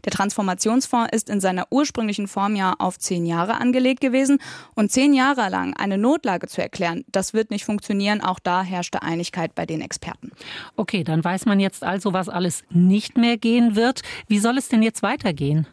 Der 0.05 0.11
Transformationsfonds 0.11 1.11
ist 1.11 1.29
in 1.29 1.39
seiner 1.39 1.67
ursprünglichen 1.69 2.27
Form 2.27 2.55
ja 2.55 2.73
auf 2.79 2.97
zehn 2.97 3.25
Jahre 3.25 3.55
angelegt 3.55 4.01
gewesen. 4.01 4.39
Und 4.73 4.91
zehn 4.91 5.13
Jahre 5.13 5.49
lang 5.49 5.75
eine 5.75 5.97
Notlage 5.97 6.47
zu 6.47 6.61
erklären, 6.61 7.05
das 7.11 7.33
wird 7.33 7.51
nicht 7.51 7.65
funktionieren. 7.65 8.21
Auch 8.21 8.39
da 8.39 8.63
herrschte 8.63 9.01
Einigkeit. 9.01 9.34
Einigkeit 9.35 9.55
bei 9.55 9.65
den 9.65 9.81
Experten. 9.81 10.31
Okay, 10.75 11.03
dann 11.03 11.23
weiß 11.23 11.45
man 11.45 11.59
jetzt 11.59 11.83
also, 11.83 12.13
was 12.13 12.29
alles 12.29 12.63
nicht 12.69 13.17
mehr 13.17 13.37
gehen 13.37 13.75
wird. 13.75 14.01
Wie 14.27 14.39
soll 14.39 14.57
es 14.57 14.69
denn 14.69 14.81
jetzt 14.81 15.03
weitergehen? 15.03 15.67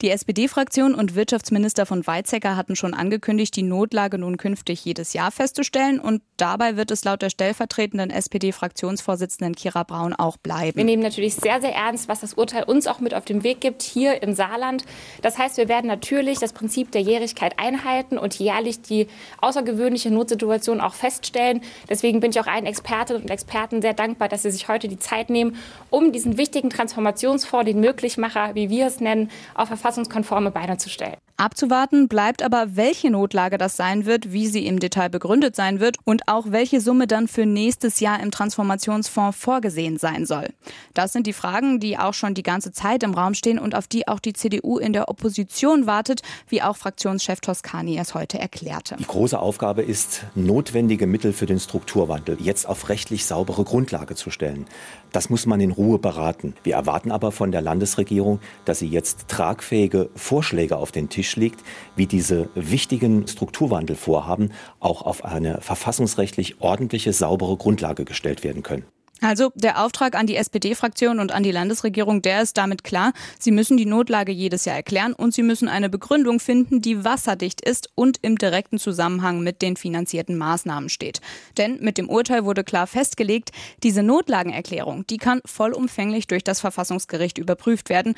Die 0.00 0.10
SPD-Fraktion 0.10 0.94
und 0.94 1.14
Wirtschaftsminister 1.14 1.86
von 1.86 2.06
Weizsäcker 2.06 2.56
hatten 2.56 2.74
schon 2.74 2.92
angekündigt, 2.92 3.54
die 3.54 3.62
Notlage 3.62 4.18
nun 4.18 4.36
künftig 4.36 4.84
jedes 4.84 5.12
Jahr 5.12 5.30
festzustellen. 5.30 6.00
Und 6.00 6.22
dabei 6.36 6.76
wird 6.76 6.90
es 6.90 7.04
laut 7.04 7.22
der 7.22 7.30
stellvertretenden 7.30 8.10
SPD-Fraktionsvorsitzenden 8.10 9.54
Kira 9.54 9.84
Braun 9.84 10.12
auch 10.12 10.36
bleiben. 10.36 10.76
Wir 10.76 10.84
nehmen 10.84 11.02
natürlich 11.02 11.36
sehr, 11.36 11.60
sehr 11.60 11.74
ernst, 11.74 12.08
was 12.08 12.20
das 12.20 12.34
Urteil 12.34 12.64
uns 12.64 12.86
auch 12.88 13.00
mit 13.00 13.14
auf 13.14 13.24
den 13.24 13.44
Weg 13.44 13.60
gibt, 13.60 13.82
hier 13.82 14.22
im 14.22 14.34
Saarland. 14.34 14.84
Das 15.22 15.38
heißt, 15.38 15.56
wir 15.56 15.68
werden 15.68 15.86
natürlich 15.86 16.38
das 16.40 16.52
Prinzip 16.52 16.90
der 16.90 17.02
Jährigkeit 17.02 17.58
einhalten 17.58 18.18
und 18.18 18.34
jährlich 18.34 18.82
die 18.82 19.06
außergewöhnliche 19.40 20.10
Notsituation 20.10 20.80
auch 20.80 20.94
feststellen. 20.94 21.60
Deswegen 21.88 22.20
bin 22.20 22.30
ich 22.32 22.40
auch 22.40 22.46
allen 22.48 22.66
Expertinnen 22.66 23.22
und 23.22 23.30
Experten 23.30 23.82
sehr 23.82 23.94
dankbar, 23.94 24.28
dass 24.28 24.42
sie 24.42 24.50
sich 24.50 24.68
heute 24.68 24.88
die 24.88 24.98
Zeit 24.98 25.30
nehmen, 25.30 25.56
um 25.90 26.12
diesen 26.12 26.38
wichtigen 26.38 26.70
Transformationsfonds, 26.70 27.66
den 27.66 27.80
Möglichmacher, 27.80 28.54
wie 28.54 28.68
wir 28.68 28.86
es 28.86 29.00
nennen, 29.00 29.30
auf 29.54 29.68
verfassungskonforme 29.68 30.50
Beine 30.50 30.76
zu 30.78 30.88
stellen. 30.88 31.16
Abzuwarten 31.36 32.06
bleibt 32.06 32.42
aber, 32.42 32.76
welche 32.76 33.10
Notlage 33.10 33.58
das 33.58 33.76
sein 33.76 34.06
wird, 34.06 34.32
wie 34.32 34.46
sie 34.46 34.64
im 34.66 34.78
Detail 34.78 35.08
begründet 35.08 35.56
sein 35.56 35.80
wird 35.80 35.96
und 36.04 36.28
auch 36.28 36.46
welche 36.50 36.80
Summe 36.80 37.08
dann 37.08 37.26
für 37.26 37.46
nächstes 37.46 37.98
Jahr 37.98 38.20
im 38.20 38.30
Transformationsfonds 38.30 39.36
vorgesehen 39.36 39.98
sein 39.98 40.24
soll. 40.24 40.50
Das 40.94 41.12
sind 41.12 41.26
die 41.26 41.32
Fragen, 41.32 41.80
die 41.80 41.98
auch 41.98 42.14
schon 42.14 42.34
die 42.34 42.44
ganze 42.44 42.70
Zeit 42.70 43.02
im 43.02 43.14
Raum 43.14 43.34
stehen 43.34 43.58
und 43.58 43.74
auf 43.74 43.88
die 43.88 44.06
auch 44.06 44.20
die 44.20 44.34
CDU 44.34 44.78
in 44.78 44.92
der 44.92 45.08
Opposition 45.08 45.86
wartet, 45.86 46.22
wie 46.48 46.62
auch 46.62 46.76
Fraktionschef 46.76 47.40
Toscani 47.40 47.98
es 47.98 48.14
heute 48.14 48.38
erklärte. 48.38 48.94
Die 49.00 49.04
große 49.04 49.38
Aufgabe 49.38 49.82
ist, 49.82 50.24
notwendige 50.36 51.08
Mittel 51.08 51.32
für 51.32 51.46
den 51.46 51.58
Strukturwandel 51.58 52.36
jetzt 52.40 52.68
auf 52.68 52.88
rechtlich 52.88 53.26
saubere 53.26 53.64
Grundlage 53.64 54.14
zu 54.14 54.30
stellen. 54.30 54.66
Das 55.12 55.28
muss 55.28 55.44
man 55.44 55.60
in 55.60 55.70
Ruhe 55.70 55.98
beraten. 55.98 56.54
Wir 56.64 56.74
erwarten 56.74 57.12
aber 57.12 57.32
von 57.32 57.52
der 57.52 57.60
Landesregierung, 57.60 58.40
dass 58.64 58.78
sie 58.78 58.88
jetzt 58.88 59.28
tragfähige 59.28 60.08
Vorschläge 60.16 60.78
auf 60.78 60.90
den 60.90 61.10
Tisch 61.10 61.36
legt, 61.36 61.60
wie 61.96 62.06
diese 62.06 62.48
wichtigen 62.54 63.28
Strukturwandelvorhaben 63.28 64.52
auch 64.80 65.02
auf 65.02 65.24
eine 65.24 65.60
verfassungsrechtlich 65.60 66.60
ordentliche, 66.60 67.12
saubere 67.12 67.56
Grundlage 67.56 68.04
gestellt 68.04 68.42
werden 68.42 68.62
können. 68.62 68.84
Also 69.22 69.52
der 69.54 69.84
Auftrag 69.84 70.16
an 70.16 70.26
die 70.26 70.34
SPD-Fraktion 70.34 71.20
und 71.20 71.30
an 71.30 71.44
die 71.44 71.52
Landesregierung, 71.52 72.22
der 72.22 72.42
ist 72.42 72.56
damit 72.56 72.82
klar. 72.82 73.12
Sie 73.38 73.52
müssen 73.52 73.76
die 73.76 73.86
Notlage 73.86 74.32
jedes 74.32 74.64
Jahr 74.64 74.74
erklären 74.74 75.12
und 75.12 75.32
sie 75.32 75.44
müssen 75.44 75.68
eine 75.68 75.88
Begründung 75.88 76.40
finden, 76.40 76.82
die 76.82 77.04
wasserdicht 77.04 77.60
ist 77.60 77.88
und 77.94 78.18
im 78.22 78.36
direkten 78.36 78.78
Zusammenhang 78.78 79.40
mit 79.44 79.62
den 79.62 79.76
finanzierten 79.76 80.36
Maßnahmen 80.36 80.88
steht. 80.88 81.20
Denn 81.56 81.78
mit 81.80 81.98
dem 81.98 82.10
Urteil 82.10 82.44
wurde 82.44 82.64
klar 82.64 82.88
festgelegt, 82.88 83.52
diese 83.84 84.02
Notlagenerklärung, 84.02 85.06
die 85.06 85.18
kann 85.18 85.40
vollumfänglich 85.44 86.26
durch 86.26 86.42
das 86.42 86.58
Verfassungsgericht 86.58 87.38
überprüft 87.38 87.90
werden. 87.90 88.16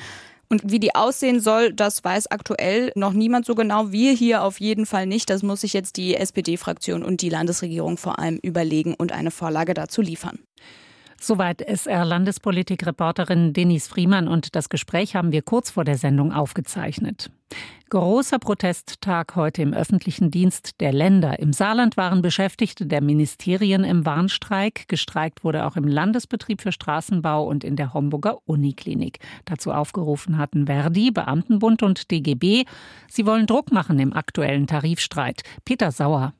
Und 0.49 0.71
wie 0.71 0.79
die 0.79 0.95
aussehen 0.95 1.39
soll, 1.39 1.71
das 1.71 2.03
weiß 2.03 2.27
aktuell 2.31 2.91
noch 2.95 3.13
niemand 3.13 3.45
so 3.45 3.53
genau. 3.53 3.91
Wir 3.91 4.13
hier 4.13 4.43
auf 4.43 4.59
jeden 4.59 4.87
Fall 4.87 5.05
nicht. 5.05 5.29
Das 5.29 5.43
muss 5.43 5.61
sich 5.61 5.73
jetzt 5.73 5.97
die 5.97 6.15
SPD-Fraktion 6.15 7.03
und 7.03 7.21
die 7.21 7.29
Landesregierung 7.29 7.97
vor 7.97 8.17
allem 8.17 8.39
überlegen 8.41 8.95
und 8.95 9.11
eine 9.11 9.31
Vorlage 9.31 9.73
dazu 9.75 10.01
liefern. 10.01 10.39
Soweit 11.25 11.63
SR-Landespolitik-Reporterin 11.63 13.51
Denise 13.51 13.87
Friemann 13.87 14.27
und 14.27 14.55
das 14.55 14.69
Gespräch 14.69 15.15
haben 15.15 15.31
wir 15.31 15.41
kurz 15.41 15.71
vor 15.71 15.83
der 15.83 15.97
Sendung 15.97 16.31
aufgezeichnet. 16.31 17.31
Großer 17.89 18.37
Protesttag 18.37 19.35
heute 19.35 19.63
im 19.63 19.73
öffentlichen 19.73 20.29
Dienst 20.29 20.79
der 20.81 20.93
Länder. 20.93 21.39
Im 21.39 21.51
Saarland 21.51 21.97
waren 21.97 22.21
Beschäftigte 22.21 22.85
der 22.85 23.01
Ministerien 23.01 23.83
im 23.83 24.05
Warnstreik. 24.05 24.87
Gestreikt 24.87 25.43
wurde 25.43 25.65
auch 25.65 25.75
im 25.77 25.87
Landesbetrieb 25.87 26.61
für 26.61 26.71
Straßenbau 26.71 27.47
und 27.47 27.63
in 27.63 27.75
der 27.75 27.95
Homburger 27.95 28.37
Uniklinik. 28.45 29.17
Dazu 29.45 29.71
aufgerufen 29.71 30.37
hatten 30.37 30.67
Verdi, 30.67 31.09
Beamtenbund 31.09 31.81
und 31.81 32.11
DGB. 32.11 32.65
Sie 33.09 33.25
wollen 33.25 33.47
Druck 33.47 33.71
machen 33.71 33.97
im 33.97 34.13
aktuellen 34.13 34.67
Tarifstreit. 34.67 35.41
Peter 35.63 35.91
Sauer. 35.91 36.33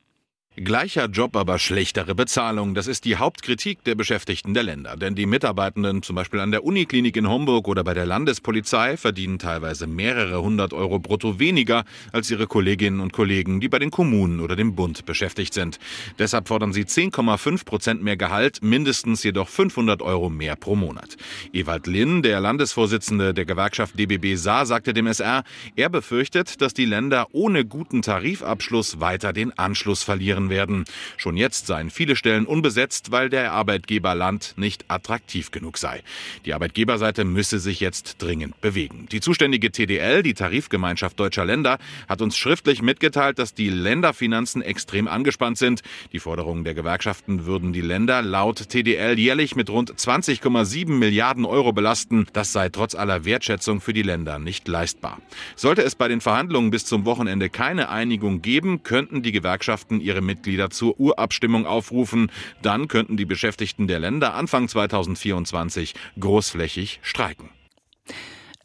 Gleicher 0.64 1.04
Job, 1.08 1.36
aber 1.36 1.58
schlechtere 1.58 2.14
Bezahlung. 2.14 2.74
Das 2.74 2.86
ist 2.86 3.04
die 3.04 3.16
Hauptkritik 3.16 3.84
der 3.84 3.94
Beschäftigten 3.94 4.54
der 4.54 4.62
Länder. 4.62 4.96
Denn 4.96 5.14
die 5.14 5.26
Mitarbeitenden, 5.26 6.02
zum 6.02 6.16
Beispiel 6.16 6.40
an 6.40 6.50
der 6.50 6.64
Uniklinik 6.64 7.14
in 7.18 7.28
Homburg 7.28 7.68
oder 7.68 7.84
bei 7.84 7.92
der 7.92 8.06
Landespolizei, 8.06 8.96
verdienen 8.96 9.38
teilweise 9.38 9.86
mehrere 9.86 10.40
hundert 10.40 10.72
Euro 10.72 10.98
brutto 10.98 11.38
weniger 11.38 11.84
als 12.10 12.30
ihre 12.30 12.46
Kolleginnen 12.46 13.00
und 13.00 13.12
Kollegen, 13.12 13.60
die 13.60 13.68
bei 13.68 13.78
den 13.78 13.90
Kommunen 13.90 14.40
oder 14.40 14.56
dem 14.56 14.74
Bund 14.74 15.04
beschäftigt 15.04 15.52
sind. 15.52 15.78
Deshalb 16.18 16.48
fordern 16.48 16.72
sie 16.72 16.84
10,5 16.84 17.66
Prozent 17.66 18.02
mehr 18.02 18.16
Gehalt, 18.16 18.62
mindestens 18.62 19.22
jedoch 19.24 19.50
500 19.50 20.00
Euro 20.00 20.30
mehr 20.30 20.56
pro 20.56 20.74
Monat. 20.74 21.18
Ewald 21.52 21.86
Linn, 21.86 22.22
der 22.22 22.40
Landesvorsitzende 22.40 23.34
der 23.34 23.44
Gewerkschaft 23.44 23.98
DBB 23.98 24.36
Saar, 24.36 24.64
sagte 24.64 24.94
dem 24.94 25.06
SR, 25.06 25.44
er 25.74 25.90
befürchtet, 25.90 26.62
dass 26.62 26.72
die 26.72 26.86
Länder 26.86 27.26
ohne 27.32 27.66
guten 27.66 28.00
Tarifabschluss 28.00 29.00
weiter 29.00 29.34
den 29.34 29.52
Anschluss 29.58 30.02
verlieren 30.02 30.45
werden. 30.50 30.84
Schon 31.16 31.36
jetzt 31.36 31.66
seien 31.66 31.90
viele 31.90 32.16
Stellen 32.16 32.46
unbesetzt, 32.46 33.10
weil 33.10 33.28
der 33.28 33.52
Arbeitgeber 33.52 34.14
Land 34.14 34.54
nicht 34.56 34.84
attraktiv 34.88 35.50
genug 35.50 35.78
sei. 35.78 36.02
Die 36.44 36.54
Arbeitgeberseite 36.54 37.24
müsse 37.24 37.58
sich 37.58 37.80
jetzt 37.80 38.22
dringend 38.22 38.60
bewegen. 38.60 39.06
Die 39.10 39.20
zuständige 39.20 39.70
TDL, 39.70 40.22
die 40.22 40.34
Tarifgemeinschaft 40.34 41.18
deutscher 41.18 41.44
Länder, 41.44 41.78
hat 42.08 42.22
uns 42.22 42.36
schriftlich 42.36 42.82
mitgeteilt, 42.82 43.38
dass 43.38 43.54
die 43.54 43.70
Länderfinanzen 43.70 44.62
extrem 44.62 45.08
angespannt 45.08 45.58
sind. 45.58 45.82
Die 46.12 46.20
Forderungen 46.20 46.64
der 46.64 46.74
Gewerkschaften 46.74 47.46
würden 47.46 47.72
die 47.72 47.80
Länder 47.80 48.22
laut 48.22 48.68
TDL 48.68 49.18
jährlich 49.18 49.56
mit 49.56 49.70
rund 49.70 49.92
20,7 49.92 50.90
Milliarden 50.90 51.44
Euro 51.44 51.72
belasten. 51.72 52.26
Das 52.32 52.52
sei 52.52 52.68
trotz 52.68 52.94
aller 52.94 53.24
Wertschätzung 53.24 53.80
für 53.80 53.92
die 53.92 54.02
Länder 54.02 54.38
nicht 54.38 54.68
leistbar. 54.68 55.20
Sollte 55.56 55.82
es 55.82 55.94
bei 55.94 56.08
den 56.08 56.20
Verhandlungen 56.20 56.70
bis 56.70 56.84
zum 56.84 57.04
Wochenende 57.04 57.48
keine 57.48 57.88
Einigung 57.88 58.42
geben, 58.42 58.82
könnten 58.82 59.22
die 59.22 59.32
Gewerkschaften 59.32 60.00
ihre 60.00 60.20
Mitglieder 60.20 60.35
Mitglieder 60.36 60.70
zur 60.70 61.00
Urabstimmung 61.00 61.66
aufrufen. 61.66 62.30
Dann 62.62 62.88
könnten 62.88 63.16
die 63.16 63.24
Beschäftigten 63.24 63.86
der 63.88 63.98
Länder 63.98 64.34
Anfang 64.34 64.68
2024 64.68 65.94
großflächig 66.20 67.00
streiken. 67.02 67.48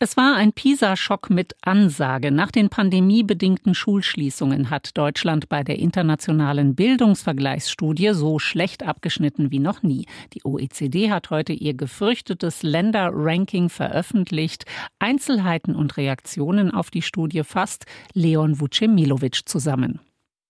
Es 0.04 0.18
war 0.18 0.36
ein 0.36 0.52
PISA-Schock 0.52 1.30
mit 1.30 1.56
Ansage. 1.62 2.32
Nach 2.32 2.52
den 2.52 2.70
pandemiebedingten 2.70 3.76
Schulschließungen 3.76 4.72
hat 4.72 4.98
Deutschland 4.98 5.48
bei 5.48 5.64
der 5.64 5.78
internationalen 5.78 6.74
Bildungsvergleichsstudie 6.74 8.14
so 8.14 8.40
schlecht 8.40 8.82
abgeschnitten 8.82 9.52
wie 9.52 9.60
noch 9.60 9.84
nie. 9.84 10.08
Die 10.34 10.44
OECD 10.44 11.12
hat 11.12 11.30
heute 11.30 11.54
ihr 11.54 11.76
gefürchtetes 11.76 12.64
Länderranking 12.64 13.70
veröffentlicht. 13.70 14.66
Einzelheiten 14.98 15.76
und 15.76 15.96
Reaktionen 15.98 16.72
auf 16.72 16.90
die 16.90 17.04
Studie 17.04 17.44
fasst 17.44 17.86
Leon 18.14 18.60
Vucemilovic 18.60 19.48
zusammen. 19.48 20.00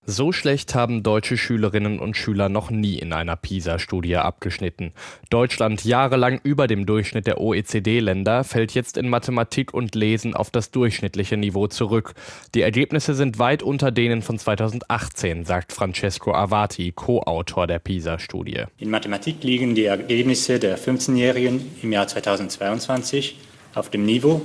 So 0.08 0.31
schlecht 0.31 0.74
haben 0.74 1.03
deutsche 1.03 1.38
Schülerinnen 1.38 2.00
und 2.00 2.17
Schüler 2.17 2.50
noch 2.50 2.72
nie 2.72 2.96
in 2.98 3.13
einer 3.13 3.36
PISA-Studie 3.36 4.15
abgeschnitten. 4.15 4.93
Deutschland 5.29 5.86
jahrelang 5.86 6.41
über 6.43 6.65
dem 6.65 6.88
Durchschnitt 6.88 7.27
der 7.27 7.39
OECD-Länder 7.39 8.43
fällt 8.43 8.74
jetzt 8.74 8.98
in 8.98 9.10
Mathematik 9.10 9.75
und 9.75 9.93
Lesen 9.93 10.34
auf 10.34 10.50
das 10.50 10.72
durchschnittliche 10.72 11.38
Niveau 11.38 11.67
zurück. 11.67 12.15
Die 12.55 12.62
Ergebnisse 12.62 13.13
sind 13.13 13.38
weit 13.38 13.62
unter 13.62 13.91
denen 13.91 14.24
von 14.24 14.39
2018, 14.39 15.46
sagt 15.46 15.72
Francesco 15.72 16.34
Avati, 16.34 16.93
Co-Autor 16.93 17.67
der 17.67 17.77
PISA-Studie. 17.77 18.63
In 18.79 18.89
Mathematik 18.89 19.43
liegen 19.43 19.75
die 19.75 19.86
Ergebnisse 19.86 20.58
der 20.58 20.79
15-Jährigen 20.79 21.62
im 21.84 21.91
Jahr 21.91 22.08
2022 22.08 23.38
auf 23.75 23.91
dem 23.91 24.03
Niveau 24.05 24.41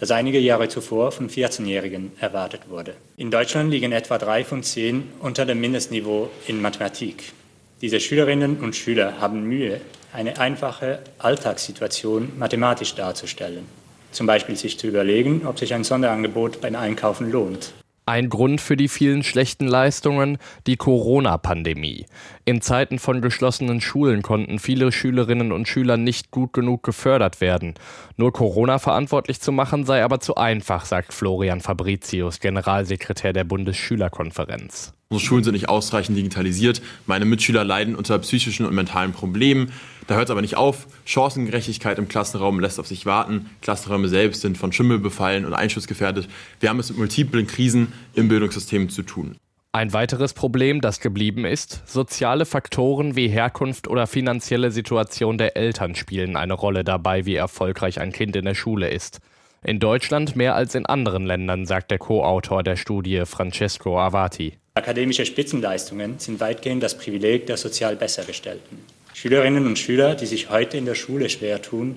das 0.00 0.10
einige 0.10 0.38
Jahre 0.38 0.68
zuvor 0.68 1.12
von 1.12 1.28
14-Jährigen 1.28 2.12
erwartet 2.20 2.62
wurde. 2.68 2.94
In 3.16 3.30
Deutschland 3.30 3.70
liegen 3.70 3.92
etwa 3.92 4.18
drei 4.18 4.44
von 4.44 4.62
zehn 4.62 5.04
unter 5.20 5.44
dem 5.44 5.60
Mindestniveau 5.60 6.30
in 6.46 6.62
Mathematik. 6.62 7.32
Diese 7.80 8.00
Schülerinnen 8.00 8.58
und 8.58 8.74
Schüler 8.74 9.20
haben 9.20 9.44
Mühe, 9.44 9.80
eine 10.12 10.40
einfache 10.40 11.00
Alltagssituation 11.18 12.32
mathematisch 12.38 12.94
darzustellen. 12.94 13.66
Zum 14.10 14.26
Beispiel 14.26 14.56
sich 14.56 14.78
zu 14.78 14.86
überlegen, 14.86 15.46
ob 15.46 15.58
sich 15.58 15.74
ein 15.74 15.84
Sonderangebot 15.84 16.60
beim 16.60 16.74
Einkaufen 16.74 17.30
lohnt. 17.30 17.72
Ein 18.08 18.30
Grund 18.30 18.62
für 18.62 18.78
die 18.78 18.88
vielen 18.88 19.22
schlechten 19.22 19.66
Leistungen 19.66 20.38
die 20.66 20.78
Corona-Pandemie. 20.78 22.06
In 22.46 22.62
Zeiten 22.62 22.98
von 22.98 23.20
geschlossenen 23.20 23.82
Schulen 23.82 24.22
konnten 24.22 24.58
viele 24.58 24.92
Schülerinnen 24.92 25.52
und 25.52 25.68
Schüler 25.68 25.98
nicht 25.98 26.30
gut 26.30 26.54
genug 26.54 26.82
gefördert 26.82 27.42
werden. 27.42 27.74
Nur 28.16 28.32
Corona 28.32 28.78
verantwortlich 28.78 29.42
zu 29.42 29.52
machen 29.52 29.84
sei 29.84 30.02
aber 30.02 30.20
zu 30.20 30.36
einfach, 30.36 30.86
sagt 30.86 31.12
Florian 31.12 31.60
Fabricius, 31.60 32.40
Generalsekretär 32.40 33.34
der 33.34 33.44
Bundesschülerkonferenz. 33.44 34.94
Unsere 35.10 35.26
Schulen 35.26 35.44
sind 35.44 35.54
nicht 35.54 35.70
ausreichend 35.70 36.18
digitalisiert. 36.18 36.82
Meine 37.06 37.24
Mitschüler 37.24 37.64
leiden 37.64 37.96
unter 37.96 38.18
psychischen 38.18 38.66
und 38.66 38.74
mentalen 38.74 39.12
Problemen. 39.12 39.72
Da 40.06 40.16
hört 40.16 40.26
es 40.26 40.30
aber 40.30 40.42
nicht 40.42 40.58
auf. 40.58 40.86
Chancengerechtigkeit 41.06 41.98
im 41.98 42.08
Klassenraum 42.08 42.60
lässt 42.60 42.78
auf 42.78 42.86
sich 42.86 43.06
warten. 43.06 43.48
Klassenräume 43.62 44.10
selbst 44.10 44.42
sind 44.42 44.58
von 44.58 44.70
Schimmel 44.70 44.98
befallen 44.98 45.46
und 45.46 45.54
einschussgefährdet. 45.54 46.28
Wir 46.60 46.68
haben 46.68 46.78
es 46.78 46.90
mit 46.90 46.98
multiplen 46.98 47.46
Krisen 47.46 47.94
im 48.12 48.28
Bildungssystem 48.28 48.90
zu 48.90 49.02
tun. 49.02 49.38
Ein 49.72 49.94
weiteres 49.94 50.34
Problem, 50.34 50.82
das 50.82 51.00
geblieben 51.00 51.46
ist, 51.46 51.88
soziale 51.88 52.44
Faktoren 52.44 53.16
wie 53.16 53.28
Herkunft 53.28 53.88
oder 53.88 54.06
finanzielle 54.06 54.70
Situation 54.70 55.38
der 55.38 55.56
Eltern 55.56 55.94
spielen 55.94 56.36
eine 56.36 56.52
Rolle 56.52 56.84
dabei, 56.84 57.24
wie 57.24 57.36
erfolgreich 57.36 57.98
ein 57.98 58.12
Kind 58.12 58.36
in 58.36 58.44
der 58.44 58.54
Schule 58.54 58.90
ist. 58.90 59.20
In 59.64 59.80
Deutschland 59.80 60.36
mehr 60.36 60.54
als 60.54 60.74
in 60.74 60.84
anderen 60.84 61.24
Ländern, 61.24 61.64
sagt 61.64 61.90
der 61.90 61.98
Co-Autor 61.98 62.62
der 62.62 62.76
Studie 62.76 63.22
Francesco 63.24 63.98
Avati. 63.98 64.58
Akademische 64.78 65.26
Spitzenleistungen 65.26 66.20
sind 66.20 66.38
weitgehend 66.38 66.84
das 66.84 66.96
Privileg 66.96 67.46
der 67.46 67.56
sozial 67.56 67.96
Bessergestellten. 67.96 68.78
Schülerinnen 69.12 69.66
und 69.66 69.76
Schüler, 69.76 70.14
die 70.14 70.26
sich 70.26 70.50
heute 70.50 70.76
in 70.76 70.86
der 70.86 70.94
Schule 70.94 71.28
schwer 71.30 71.60
tun, 71.60 71.96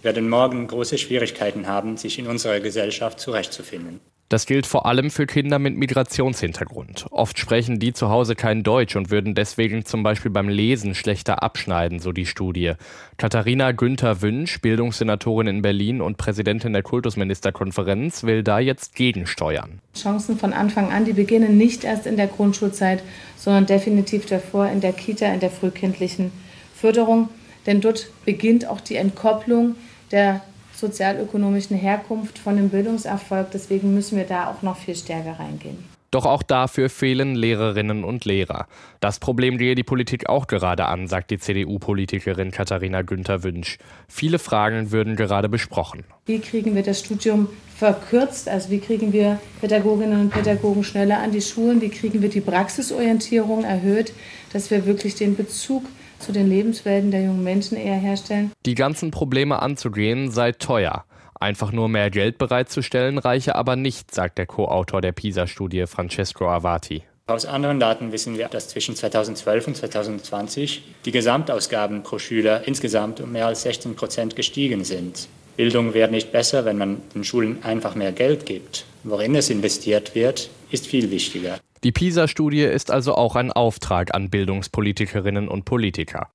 werden 0.00 0.30
morgen 0.30 0.66
große 0.66 0.96
Schwierigkeiten 0.96 1.66
haben, 1.66 1.98
sich 1.98 2.18
in 2.18 2.26
unserer 2.26 2.60
Gesellschaft 2.60 3.20
zurechtzufinden. 3.20 4.00
Das 4.32 4.46
gilt 4.46 4.66
vor 4.66 4.86
allem 4.86 5.10
für 5.10 5.26
Kinder 5.26 5.58
mit 5.58 5.76
Migrationshintergrund. 5.76 7.04
Oft 7.10 7.38
sprechen 7.38 7.78
die 7.78 7.92
zu 7.92 8.08
Hause 8.08 8.34
kein 8.34 8.62
Deutsch 8.62 8.96
und 8.96 9.10
würden 9.10 9.34
deswegen 9.34 9.84
zum 9.84 10.02
Beispiel 10.02 10.30
beim 10.30 10.48
Lesen 10.48 10.94
schlechter 10.94 11.42
abschneiden, 11.42 11.98
so 11.98 12.12
die 12.12 12.24
Studie. 12.24 12.72
Katharina 13.18 13.72
Günther 13.72 14.22
Wünsch, 14.22 14.62
Bildungssenatorin 14.62 15.48
in 15.48 15.60
Berlin 15.60 16.00
und 16.00 16.16
Präsidentin 16.16 16.72
der 16.72 16.82
Kultusministerkonferenz, 16.82 18.22
will 18.22 18.42
da 18.42 18.58
jetzt 18.58 18.94
gegensteuern. 18.94 19.80
Chancen 19.94 20.38
von 20.38 20.54
Anfang 20.54 20.90
an, 20.90 21.04
die 21.04 21.12
beginnen 21.12 21.58
nicht 21.58 21.84
erst 21.84 22.06
in 22.06 22.16
der 22.16 22.28
Grundschulzeit, 22.28 23.02
sondern 23.36 23.66
definitiv 23.66 24.24
davor 24.24 24.66
in 24.66 24.80
der 24.80 24.94
Kita, 24.94 25.26
in 25.26 25.40
der 25.40 25.50
frühkindlichen 25.50 26.32
Förderung. 26.74 27.28
Denn 27.66 27.82
dort 27.82 28.08
beginnt 28.24 28.66
auch 28.66 28.80
die 28.80 28.96
Entkopplung 28.96 29.74
der 30.10 30.40
sozialökonomischen 30.82 31.76
Herkunft, 31.76 32.38
von 32.38 32.56
dem 32.56 32.68
Bildungserfolg. 32.68 33.50
Deswegen 33.52 33.94
müssen 33.94 34.18
wir 34.18 34.24
da 34.24 34.50
auch 34.50 34.60
noch 34.60 34.76
viel 34.76 34.94
stärker 34.94 35.38
reingehen. 35.38 35.78
Doch 36.12 36.26
auch 36.26 36.42
dafür 36.42 36.90
fehlen 36.90 37.34
Lehrerinnen 37.34 38.04
und 38.04 38.26
Lehrer. 38.26 38.66
Das 39.00 39.18
Problem 39.18 39.56
gehe 39.56 39.74
die 39.74 39.82
Politik 39.82 40.28
auch 40.28 40.46
gerade 40.46 40.84
an, 40.84 41.08
sagt 41.08 41.30
die 41.30 41.38
CDU-Politikerin 41.38 42.50
Katharina 42.50 43.00
Günther 43.00 43.42
Wünsch. 43.42 43.78
Viele 44.08 44.38
Fragen 44.38 44.90
würden 44.90 45.16
gerade 45.16 45.48
besprochen. 45.48 46.04
Wie 46.26 46.38
kriegen 46.38 46.74
wir 46.74 46.82
das 46.82 47.00
Studium 47.00 47.48
verkürzt? 47.78 48.46
Also 48.50 48.68
wie 48.68 48.80
kriegen 48.80 49.14
wir 49.14 49.40
Pädagoginnen 49.62 50.20
und 50.20 50.30
Pädagogen 50.30 50.84
schneller 50.84 51.18
an 51.18 51.32
die 51.32 51.40
Schulen? 51.40 51.80
Wie 51.80 51.88
kriegen 51.88 52.20
wir 52.20 52.28
die 52.28 52.42
Praxisorientierung 52.42 53.64
erhöht, 53.64 54.12
dass 54.52 54.70
wir 54.70 54.84
wirklich 54.84 55.14
den 55.14 55.34
Bezug 55.34 55.84
zu 56.22 56.32
den 56.32 56.48
Lebenswelten 56.48 57.10
der 57.10 57.22
jungen 57.22 57.44
Menschen 57.44 57.76
eher 57.76 57.96
herstellen. 57.96 58.52
Die 58.64 58.74
ganzen 58.74 59.10
Probleme 59.10 59.60
anzugehen 59.60 60.30
sei 60.30 60.52
teuer. 60.52 61.04
Einfach 61.40 61.72
nur 61.72 61.88
mehr 61.88 62.10
Geld 62.10 62.38
bereitzustellen 62.38 63.18
reiche 63.18 63.56
aber 63.56 63.74
nicht, 63.74 64.14
sagt 64.14 64.38
der 64.38 64.46
Co-Autor 64.46 65.00
der 65.00 65.12
PISA-Studie 65.12 65.86
Francesco 65.86 66.48
Avati. 66.48 67.02
Aus 67.26 67.46
anderen 67.46 67.80
Daten 67.80 68.12
wissen 68.12 68.38
wir, 68.38 68.48
dass 68.48 68.68
zwischen 68.68 68.94
2012 68.94 69.68
und 69.68 69.76
2020 69.76 70.82
die 71.04 71.12
Gesamtausgaben 71.12 72.02
pro 72.02 72.18
Schüler 72.18 72.66
insgesamt 72.66 73.20
um 73.20 73.32
mehr 73.32 73.46
als 73.46 73.62
16 73.62 73.94
Prozent 73.96 74.36
gestiegen 74.36 74.84
sind. 74.84 75.28
Bildung 75.56 75.94
wird 75.94 76.10
nicht 76.10 76.32
besser, 76.32 76.64
wenn 76.64 76.78
man 76.78 77.02
den 77.14 77.24
Schulen 77.24 77.62
einfach 77.62 77.94
mehr 77.94 78.12
Geld 78.12 78.46
gibt. 78.46 78.84
Worin 79.04 79.34
es 79.34 79.50
investiert 79.50 80.14
wird, 80.14 80.48
ist 80.70 80.86
viel 80.86 81.10
wichtiger. 81.10 81.58
Die 81.84 81.92
PISA-Studie 81.92 82.62
ist 82.62 82.90
also 82.92 83.16
auch 83.16 83.34
ein 83.34 83.50
Auftrag 83.50 84.14
an 84.14 84.30
Bildungspolitikerinnen 84.30 85.48
und 85.48 85.64
Politiker. 85.64 86.30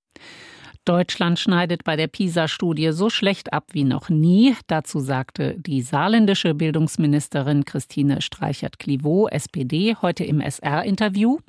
Deutschland 0.83 1.39
schneidet 1.39 1.83
bei 1.83 1.95
der 1.95 2.07
PISA-Studie 2.07 2.91
so 2.91 3.10
schlecht 3.10 3.53
ab 3.53 3.67
wie 3.71 3.83
noch 3.83 4.10
nie. 4.10 4.55
Dazu 4.67 4.99
sagte 4.99 5.55
die 5.57 5.81
saarländische 5.81 6.53
Bildungsministerin 6.53 7.65
Christine 7.65 8.21
Streichert-Clivaux, 8.21 9.29
SPD, 9.29 9.95
heute 10.01 10.23
im 10.23 10.41
SR-Interview. 10.41 11.39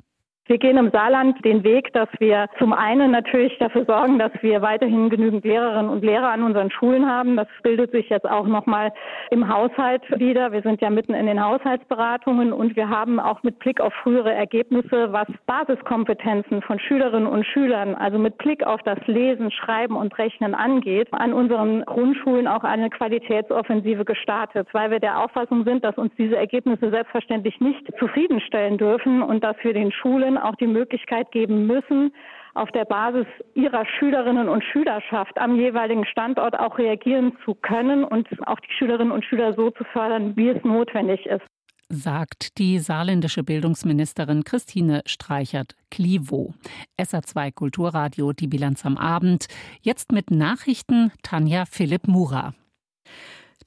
Wir 0.49 0.57
gehen 0.57 0.77
im 0.77 0.89
Saarland 0.89 1.45
den 1.45 1.63
Weg, 1.63 1.93
dass 1.93 2.09
wir 2.17 2.47
zum 2.57 2.73
einen 2.73 3.11
natürlich 3.11 3.55
dafür 3.59 3.85
sorgen, 3.85 4.17
dass 4.17 4.31
wir 4.41 4.63
weiterhin 4.63 5.11
genügend 5.11 5.45
Lehrerinnen 5.45 5.91
und 5.91 6.03
Lehrer 6.03 6.29
an 6.29 6.41
unseren 6.41 6.71
Schulen 6.71 7.07
haben. 7.07 7.37
Das 7.37 7.47
bildet 7.61 7.91
sich 7.91 8.09
jetzt 8.09 8.27
auch 8.27 8.47
nochmal 8.47 8.91
im 9.29 9.47
Haushalt 9.47 10.01
wieder. 10.19 10.51
Wir 10.51 10.63
sind 10.63 10.81
ja 10.81 10.89
mitten 10.89 11.13
in 11.13 11.27
den 11.27 11.39
Haushaltsberatungen 11.39 12.51
und 12.51 12.75
wir 12.75 12.89
haben 12.89 13.19
auch 13.19 13.43
mit 13.43 13.59
Blick 13.59 13.79
auf 13.79 13.93
frühere 14.01 14.33
Ergebnisse, 14.33 15.13
was 15.13 15.27
Basiskompetenzen 15.45 16.63
von 16.63 16.79
Schülerinnen 16.79 17.27
und 17.27 17.45
Schülern, 17.45 17.93
also 17.93 18.17
mit 18.17 18.39
Blick 18.39 18.65
auf 18.65 18.81
das 18.81 18.97
Lesen, 19.05 19.51
Schreiben 19.51 19.95
und 19.95 20.17
Rechnen 20.17 20.55
angeht, 20.55 21.09
an 21.11 21.31
unseren 21.31 21.85
Grundschulen 21.85 22.47
auch 22.47 22.63
eine 22.63 22.89
Qualitätsoffensive 22.89 24.03
gestartet, 24.03 24.67
weil 24.71 24.89
wir 24.89 24.99
der 24.99 25.19
Auffassung 25.19 25.63
sind, 25.63 25.83
dass 25.83 25.95
uns 25.99 26.11
diese 26.17 26.37
Ergebnisse 26.37 26.89
selbstverständlich 26.89 27.61
nicht 27.61 27.85
zufriedenstellen 27.99 28.79
dürfen 28.79 29.21
und 29.21 29.43
dass 29.43 29.55
wir 29.61 29.75
den 29.75 29.91
Schulen 29.91 30.38
auch 30.39 30.55
die 30.55 30.67
Möglichkeit 30.67 31.31
geben 31.31 31.67
müssen, 31.67 32.13
auf 32.55 32.71
der 32.71 32.85
Basis 32.85 33.27
ihrer 33.53 33.85
Schülerinnen 33.85 34.49
und 34.49 34.63
Schülerschaft 34.63 35.37
am 35.37 35.55
jeweiligen 35.55 36.05
Standort 36.05 36.59
auch 36.59 36.77
reagieren 36.77 37.37
zu 37.45 37.55
können 37.55 38.03
und 38.03 38.27
auch 38.47 38.59
die 38.59 38.73
Schülerinnen 38.77 39.11
und 39.11 39.23
Schüler 39.25 39.53
so 39.53 39.71
zu 39.71 39.83
fördern, 39.85 40.35
wie 40.35 40.49
es 40.49 40.63
notwendig 40.63 41.25
ist. 41.25 41.43
Sagt 41.91 42.59
die 42.59 42.77
saarländische 42.77 43.43
Bildungsministerin 43.43 44.43
Christine 44.43 45.01
Streichert-Klivo. 45.07 46.53
SA2 47.01 47.51
Kulturradio, 47.51 48.31
die 48.31 48.47
Bilanz 48.47 48.85
am 48.85 48.95
Abend. 48.95 49.47
Jetzt 49.81 50.11
mit 50.11 50.29
Nachrichten 50.29 51.11
Tanja 51.23 51.65
Philipp 51.65 52.07
Mura. 52.07 52.53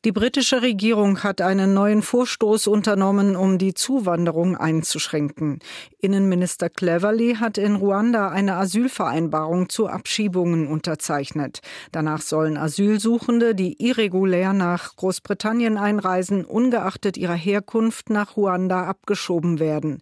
Die 0.04 0.10
britische 0.10 0.62
Regierung 0.62 1.22
hat 1.22 1.40
einen 1.40 1.74
neuen 1.74 2.02
Vorstoß 2.02 2.66
unternommen, 2.66 3.36
um 3.36 3.56
die 3.56 3.72
Zuwanderung 3.72 4.56
einzuschränken. 4.56 5.60
Innenminister 6.00 6.68
Cleverly 6.68 7.36
hat 7.36 7.56
in 7.56 7.76
Ruanda 7.76 8.28
eine 8.28 8.56
Asylvereinbarung 8.56 9.68
zu 9.68 9.86
Abschiebungen 9.86 10.66
unterzeichnet. 10.66 11.60
Danach 11.92 12.20
sollen 12.20 12.56
Asylsuchende, 12.56 13.54
die 13.54 13.80
irregulär 13.80 14.52
nach 14.52 14.96
Großbritannien 14.96 15.78
einreisen, 15.78 16.44
ungeachtet 16.44 17.16
ihrer 17.16 17.36
Herkunft 17.36 18.10
nach 18.10 18.36
Ruanda 18.36 18.86
abgeschoben 18.86 19.60
werden. 19.60 20.00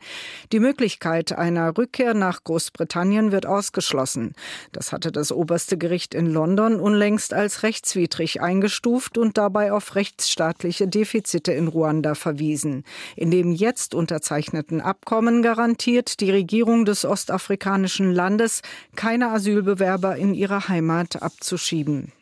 Die 0.50 0.60
Möglichkeit 0.60 1.32
einer 1.32 1.76
Rückkehr 1.76 2.14
nach 2.14 2.42
Großbritannien 2.42 3.32
wird 3.32 3.44
ausgeschlossen. 3.44 4.32
Das 4.72 4.92
hatte 4.92 5.12
das 5.12 5.30
oberste 5.30 5.76
Gericht 5.76 6.14
in 6.14 6.24
London 6.24 6.80
unlängst 6.80 7.34
als 7.34 7.62
rechtswidrig 7.62 8.40
eingestuft 8.40 9.18
und 9.18 9.36
dabei 9.36 9.74
auf 9.74 9.89
rechtsstaatliche 9.94 10.88
Defizite 10.88 11.52
in 11.52 11.68
Ruanda 11.68 12.14
verwiesen. 12.14 12.84
In 13.16 13.30
dem 13.30 13.52
jetzt 13.52 13.94
unterzeichneten 13.94 14.80
Abkommen 14.80 15.42
garantiert 15.42 16.20
die 16.20 16.30
Regierung 16.30 16.84
des 16.84 17.04
ostafrikanischen 17.04 18.12
Landes, 18.12 18.62
keine 18.96 19.30
Asylbewerber 19.30 20.16
in 20.16 20.34
ihre 20.34 20.68
Heimat 20.68 21.22
abzuschieben. 21.22 22.12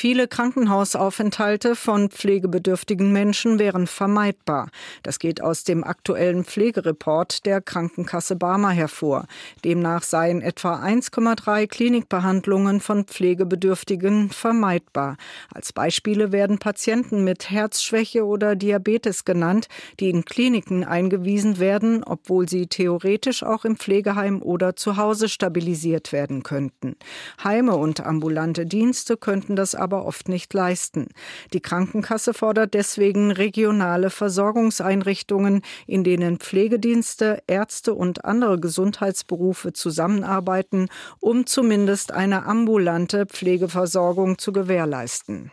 Viele 0.00 0.28
Krankenhausaufenthalte 0.28 1.76
von 1.76 2.08
pflegebedürftigen 2.08 3.12
Menschen 3.12 3.58
wären 3.58 3.86
vermeidbar. 3.86 4.70
Das 5.02 5.18
geht 5.18 5.42
aus 5.42 5.62
dem 5.62 5.84
aktuellen 5.84 6.46
Pflegereport 6.46 7.44
der 7.44 7.60
Krankenkasse 7.60 8.34
Barmer 8.34 8.70
hervor. 8.70 9.26
Demnach 9.62 10.02
seien 10.02 10.40
etwa 10.40 10.82
1,3 10.82 11.66
Klinikbehandlungen 11.66 12.80
von 12.80 13.04
Pflegebedürftigen 13.04 14.30
vermeidbar. 14.30 15.18
Als 15.52 15.74
Beispiele 15.74 16.32
werden 16.32 16.58
Patienten 16.58 17.22
mit 17.22 17.50
Herzschwäche 17.50 18.24
oder 18.24 18.56
Diabetes 18.56 19.26
genannt, 19.26 19.68
die 20.00 20.08
in 20.08 20.24
Kliniken 20.24 20.82
eingewiesen 20.82 21.58
werden, 21.58 22.04
obwohl 22.04 22.48
sie 22.48 22.68
theoretisch 22.68 23.42
auch 23.42 23.66
im 23.66 23.76
Pflegeheim 23.76 24.40
oder 24.40 24.76
zu 24.76 24.96
Hause 24.96 25.28
stabilisiert 25.28 26.10
werden 26.10 26.42
könnten. 26.42 26.96
Heime 27.44 27.76
und 27.76 28.00
ambulante 28.00 28.64
Dienste 28.64 29.18
könnten 29.18 29.56
das 29.56 29.74
aber 29.74 29.89
aber 29.90 30.06
oft 30.06 30.28
nicht 30.28 30.54
leisten. 30.54 31.08
Die 31.52 31.60
Krankenkasse 31.60 32.32
fordert 32.32 32.74
deswegen 32.74 33.32
regionale 33.32 34.10
Versorgungseinrichtungen, 34.10 35.62
in 35.88 36.04
denen 36.04 36.38
Pflegedienste, 36.38 37.42
Ärzte 37.48 37.94
und 37.94 38.24
andere 38.24 38.60
Gesundheitsberufe 38.60 39.72
zusammenarbeiten, 39.72 40.88
um 41.18 41.44
zumindest 41.46 42.12
eine 42.12 42.46
ambulante 42.46 43.26
Pflegeversorgung 43.26 44.38
zu 44.38 44.52
gewährleisten. 44.52 45.50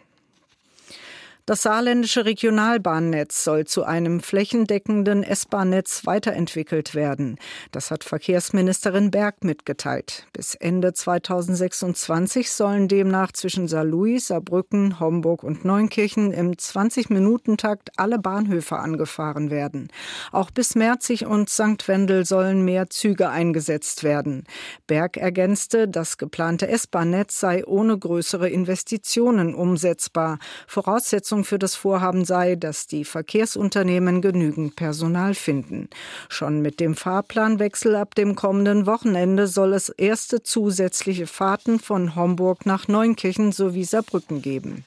Das 1.47 1.62
saarländische 1.62 2.25
Regionalbahnnetz 2.25 3.45
soll 3.45 3.65
zu 3.65 3.86
einem 3.86 4.19
flächendeckenden 4.19 5.23
S-Bahn-Netz 5.23 6.05
weiterentwickelt 6.05 6.93
werden. 6.93 7.38
Das 7.71 7.89
hat 7.89 8.03
Verkehrsministerin 8.03 9.12
Berg 9.12 9.45
mitgeteilt. 9.45 10.27
Bis 10.33 10.55
Ende 10.55 10.91
2026 10.91 12.51
sollen 12.51 12.89
demnach 12.89 13.31
zwischen 13.31 13.69
Saarlouis, 13.69 14.27
Saarbrücken, 14.27 14.99
Homburg 14.99 15.41
und 15.41 15.63
Neunkirchen 15.63 16.33
im 16.33 16.51
20-Minuten-Takt 16.51 17.91
alle 17.95 18.19
Bahnhöfe 18.19 18.75
angefahren 18.79 19.49
werden. 19.49 19.88
Auch 20.33 20.51
bis 20.51 20.75
Merzig 20.75 21.27
und 21.27 21.49
St. 21.49 21.88
Wendel 21.88 22.25
sollen 22.25 22.65
mehr 22.65 22.89
Züge 22.89 23.29
eingesetzt 23.29 24.03
werden. 24.03 24.43
Berg 24.86 25.15
ergänzte, 25.15 25.88
das 25.88 26.17
geplante 26.17 26.67
S-Bahn-Netz 26.67 27.39
sei 27.39 27.65
ohne 27.65 27.97
größere 27.97 28.49
Investitionen 28.49 29.55
umsetzbar. 29.55 30.39
Voraussetzung 30.67 31.37
Voraussetzung 31.38 31.43
für 31.43 31.60
das 31.60 31.76
Vorhaben 31.76 32.26
sei, 32.26 32.56
dass 32.56 32.88
die 32.88 33.06
Verkehrsunternehmen 33.06 34.21
genügend 34.21 34.76
Personal 34.76 35.34
finden. 35.34 35.89
Schon 36.30 36.62
mit 36.62 36.80
dem 36.80 36.95
Fahrplanwechsel 36.95 37.95
ab 37.95 38.15
dem 38.15 38.36
kommenden 38.36 38.86
Wochenende 38.86 39.47
soll 39.47 39.73
es 39.73 39.89
erste 39.89 40.43
zusätzliche 40.43 41.28
Fahrten 41.28 41.80
von 41.80 42.15
Homburg 42.15 42.65
nach 42.65 42.88
Neunkirchen 42.88 43.52
sowie 43.52 43.84
Saarbrücken 43.84 44.41
geben. 44.41 44.84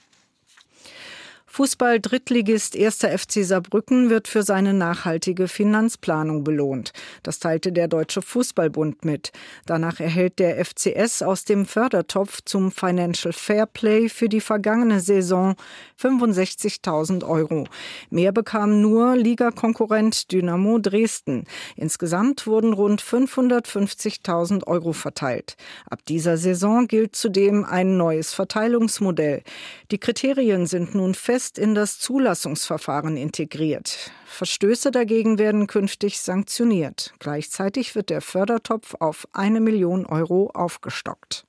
Fußball-Drittligist 1.53 2.77
1. 2.79 2.99
FC 2.99 3.45
Saarbrücken 3.45 4.09
wird 4.09 4.29
für 4.29 4.45
seine 4.45 4.73
nachhaltige 4.73 5.49
Finanzplanung 5.49 6.45
belohnt. 6.45 6.93
Das 7.25 7.41
teilte 7.41 7.73
der 7.73 7.89
Deutsche 7.89 8.23
Fußballbund 8.23 9.05
mit. 9.05 9.33
Danach 9.67 9.99
erhält 9.99 10.39
der 10.39 10.65
FCS 10.65 11.23
aus 11.23 11.45
dem 11.45 11.67
Fördertopf 11.67 12.43
zum 12.45 12.71
Financial 12.71 13.33
Fairplay 13.33 14.09
für 14.09 14.29
die 14.29 14.41
vergangene 14.41 15.01
Saison 15.01 15.57
65.000 16.01 17.27
Euro. 17.27 17.67
Mehr 18.11 18.31
bekam 18.31 18.81
nur 18.81 19.17
Ligakonkurrent 19.17 20.31
Dynamo 20.31 20.79
Dresden. 20.79 21.47
Insgesamt 21.75 22.47
wurden 22.47 22.73
rund 22.73 23.03
550.000 23.03 24.69
Euro 24.69 24.93
verteilt. 24.93 25.57
Ab 25.91 25.99
dieser 26.07 26.37
Saison 26.37 26.87
gilt 26.87 27.17
zudem 27.17 27.65
ein 27.65 27.97
neues 27.97 28.35
Verteilungsmodell. 28.35 29.43
Die 29.91 29.99
Kriterien 29.99 30.67
sind 30.67 30.95
nun 30.95 31.15
fest 31.15 31.40
fest 31.41 31.59
in 31.59 31.75
das 31.75 31.99
Zulassungsverfahren 31.99 33.17
integriert. 33.17 34.13
Verstöße 34.27 34.91
dagegen 34.91 35.39
werden 35.39 35.67
künftig 35.67 36.21
sanktioniert. 36.21 37.15
Gleichzeitig 37.19 37.95
wird 37.95 38.11
der 38.11 38.21
Fördertopf 38.21 38.95
auf 39.01 39.27
eine 39.33 39.61
Million 39.61 40.05
Euro 40.05 40.51
aufgestockt. 40.53 41.47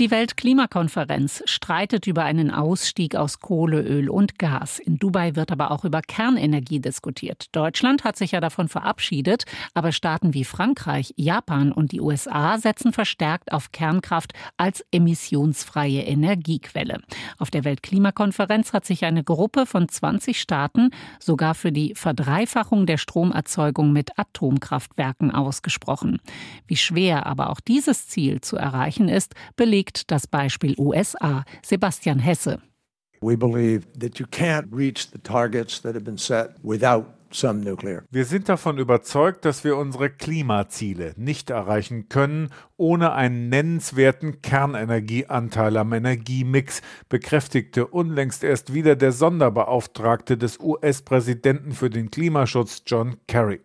Die 0.00 0.10
Weltklimakonferenz 0.10 1.44
streitet 1.46 2.08
über 2.08 2.24
einen 2.24 2.50
Ausstieg 2.50 3.14
aus 3.14 3.38
Kohle, 3.38 3.80
Öl 3.80 4.10
und 4.10 4.40
Gas. 4.40 4.80
In 4.80 4.98
Dubai 4.98 5.36
wird 5.36 5.52
aber 5.52 5.70
auch 5.70 5.84
über 5.84 6.02
Kernenergie 6.02 6.80
diskutiert. 6.80 7.46
Deutschland 7.52 8.02
hat 8.02 8.16
sich 8.16 8.32
ja 8.32 8.40
davon 8.40 8.66
verabschiedet, 8.66 9.44
aber 9.72 9.92
Staaten 9.92 10.34
wie 10.34 10.42
Frankreich, 10.42 11.14
Japan 11.16 11.70
und 11.70 11.92
die 11.92 12.00
USA 12.00 12.58
setzen 12.58 12.92
verstärkt 12.92 13.52
auf 13.52 13.70
Kernkraft 13.70 14.32
als 14.56 14.84
emissionsfreie 14.90 16.02
Energiequelle. 16.02 17.00
Auf 17.38 17.52
der 17.52 17.62
Weltklimakonferenz 17.62 18.72
hat 18.72 18.86
sich 18.86 19.04
eine 19.04 19.22
Gruppe 19.22 19.64
von 19.64 19.88
20 19.88 20.40
Staaten 20.40 20.90
sogar 21.20 21.54
für 21.54 21.70
die 21.70 21.94
Verdreifachung 21.94 22.86
der 22.86 22.98
Stromerzeugung 22.98 23.92
mit 23.92 24.18
Atomkraftwerken 24.18 25.30
ausgesprochen. 25.30 26.18
Wie 26.66 26.76
schwer 26.76 27.26
aber 27.26 27.50
auch 27.50 27.60
dieses 27.60 28.08
Ziel 28.08 28.40
zu 28.40 28.56
erreichen 28.56 29.08
ist, 29.08 29.36
belegt 29.54 29.83
belegt 29.84 30.10
das 30.10 30.26
Beispiel 30.26 30.74
USA. 30.78 31.44
Sebastian 31.62 32.18
Hesse. 32.18 32.60
We 33.20 33.36
believe 33.36 33.86
that 33.98 34.18
you 34.18 34.26
can't 34.26 34.66
reach 34.72 35.08
the 35.10 35.18
targets 35.18 35.80
that 35.82 35.94
have 35.94 36.04
been 36.04 36.18
set 36.18 36.56
without 36.62 37.06
wir 38.12 38.24
sind 38.26 38.48
davon 38.48 38.78
überzeugt, 38.78 39.44
dass 39.44 39.64
wir 39.64 39.76
unsere 39.76 40.08
Klimaziele 40.08 41.14
nicht 41.16 41.50
erreichen 41.50 42.08
können 42.08 42.50
ohne 42.76 43.12
einen 43.12 43.48
nennenswerten 43.48 44.40
Kernenergieanteil 44.40 45.76
am 45.78 45.92
Energiemix, 45.92 46.80
bekräftigte 47.08 47.88
unlängst 47.88 48.44
erst 48.44 48.72
wieder 48.72 48.94
der 48.94 49.10
Sonderbeauftragte 49.10 50.38
des 50.38 50.60
US-Präsidenten 50.60 51.72
für 51.72 51.90
den 51.90 52.12
Klimaschutz 52.12 52.82
John 52.86 53.16
Kerry. 53.26 53.60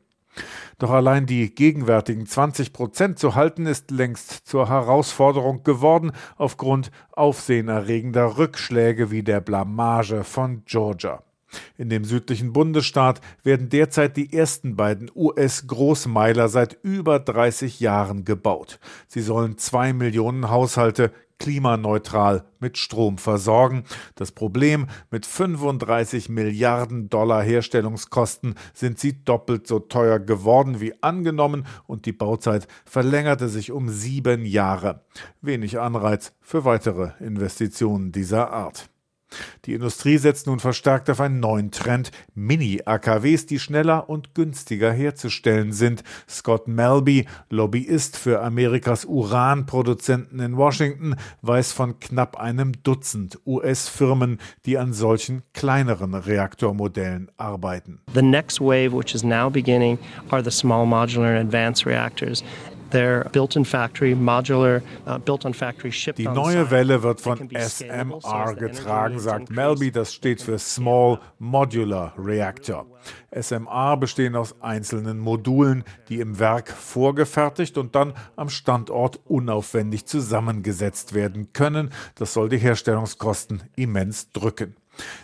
Doch 0.78 0.92
allein 0.92 1.26
die 1.26 1.54
gegenwärtigen 1.54 2.26
20 2.26 2.74
Prozent 2.74 3.20
zu 3.20 3.36
halten, 3.36 3.66
ist 3.66 3.92
längst 3.92 4.48
zur 4.48 4.70
Herausforderung 4.70 5.64
geworden 5.64 6.12
aufgrund 6.38 6.92
aufsehenerregender 7.12 8.38
Rückschläge 8.38 9.12
wie 9.12 9.24
der 9.24 9.42
Blamage 9.42 10.24
von 10.24 10.64
Georgia. 10.66 11.24
In 11.78 11.90
dem 11.90 12.04
südlichen 12.04 12.54
Bundesstaat 12.54 13.22
werden 13.44 13.70
derzeit 13.70 14.18
die 14.18 14.34
ersten 14.34 14.76
beiden 14.76 15.10
US-Großmeiler 15.16 16.48
seit 16.48 16.78
über 16.84 17.20
30 17.20 17.80
Jahren 17.80 18.24
gebaut. 18.24 18.80
Sie 19.08 19.22
sollen 19.22 19.58
zwei 19.58 19.94
Millionen 19.94 20.50
Haushalte 20.50 21.12
klimaneutral 21.40 22.46
mit 22.60 22.78
Strom 22.78 23.18
versorgen. 23.18 23.86
Das 24.16 24.32
Problem, 24.32 24.88
mit 25.10 25.26
35 25.26 26.30
Milliarden 26.30 27.10
Dollar 27.10 27.42
Herstellungskosten 27.42 28.56
sind 28.74 29.00
sie 29.00 29.24
doppelt 29.24 29.66
so 29.66 29.80
teuer 29.80 30.20
geworden 30.20 30.80
wie 30.80 30.94
angenommen 31.02 31.66
und 31.88 32.06
die 32.06 32.14
Bauzeit 32.14 32.68
verlängerte 32.86 33.50
sich 33.50 33.72
um 33.72 33.90
sieben 33.90 34.46
Jahre. 34.46 35.06
Wenig 35.42 35.80
Anreiz 35.80 36.34
für 36.42 36.66
weitere 36.66 37.12
Investitionen 37.20 38.12
dieser 38.12 38.52
Art. 38.52 38.90
Die 39.66 39.74
Industrie 39.74 40.18
setzt 40.18 40.48
nun 40.48 40.60
verstärkt 40.60 41.10
auf 41.10 41.22
einen 41.22 41.40
neuen 41.40 41.72
Trend, 41.72 42.12
Mini-AKWs, 42.36 43.46
die 43.46 43.60
schneller 43.60 44.10
und 44.10 44.34
günstiger 44.36 44.92
herzustellen 44.92 45.72
sind. 45.72 46.04
Scott 46.28 46.68
Melby, 46.68 47.28
Lobbyist 47.50 48.18
für 48.18 48.42
Amerikas 48.42 49.06
Uranproduzenten 49.06 50.40
in 50.40 50.58
Washington, 50.58 51.16
weiß 51.42 51.72
von 51.72 52.00
knapp 52.00 52.38
einem 52.38 52.74
Dutzend 52.84 53.40
US-Firmen, 53.46 54.40
die 54.66 54.78
an 54.78 54.94
solchen 54.94 55.44
kleineren 55.54 56.14
Reaktormodellen 56.14 57.30
arbeiten. 57.38 58.00
The 58.14 58.22
next 58.22 58.60
wave, 58.60 58.92
which 58.92 59.14
is 59.14 59.24
now 59.24 59.50
beginning, 59.50 60.00
are 60.30 60.44
the 60.44 60.52
small 60.52 60.86
modular 60.86 61.38
and 61.38 61.48
advanced 61.48 61.86
reactors. 61.86 62.44
Uh, 62.94 63.30
Die 66.18 66.28
neue 66.28 66.72
Welle 66.72 67.04
wird 67.04 67.22
von 67.22 67.50
SMR 67.50 68.56
getragen, 68.56 69.20
sagt 69.20 69.50
Melby. 69.52 69.92
Das 69.92 70.14
steht 70.14 70.42
für 70.42 70.58
Small 70.58 71.20
Modular 71.38 72.14
Reactor. 72.18 72.86
SMR 73.32 73.98
bestehen 73.98 74.36
aus 74.36 74.56
einzelnen 74.62 75.20
Modulen, 75.20 75.84
die 76.10 76.20
im 76.20 76.40
Werk 76.40 76.70
vorgefertigt 76.70 77.78
und 77.78 77.96
dann 77.96 78.14
am 78.36 78.50
Standort 78.50 79.20
unaufwendig 79.26 80.06
zusammengesetzt 80.06 81.14
werden 81.14 81.54
können. 81.54 81.92
Das 82.16 82.34
soll 82.34 82.50
die 82.50 82.58
Herstellungskosten 82.58 83.64
immens 83.76 84.32
drücken. 84.32 84.76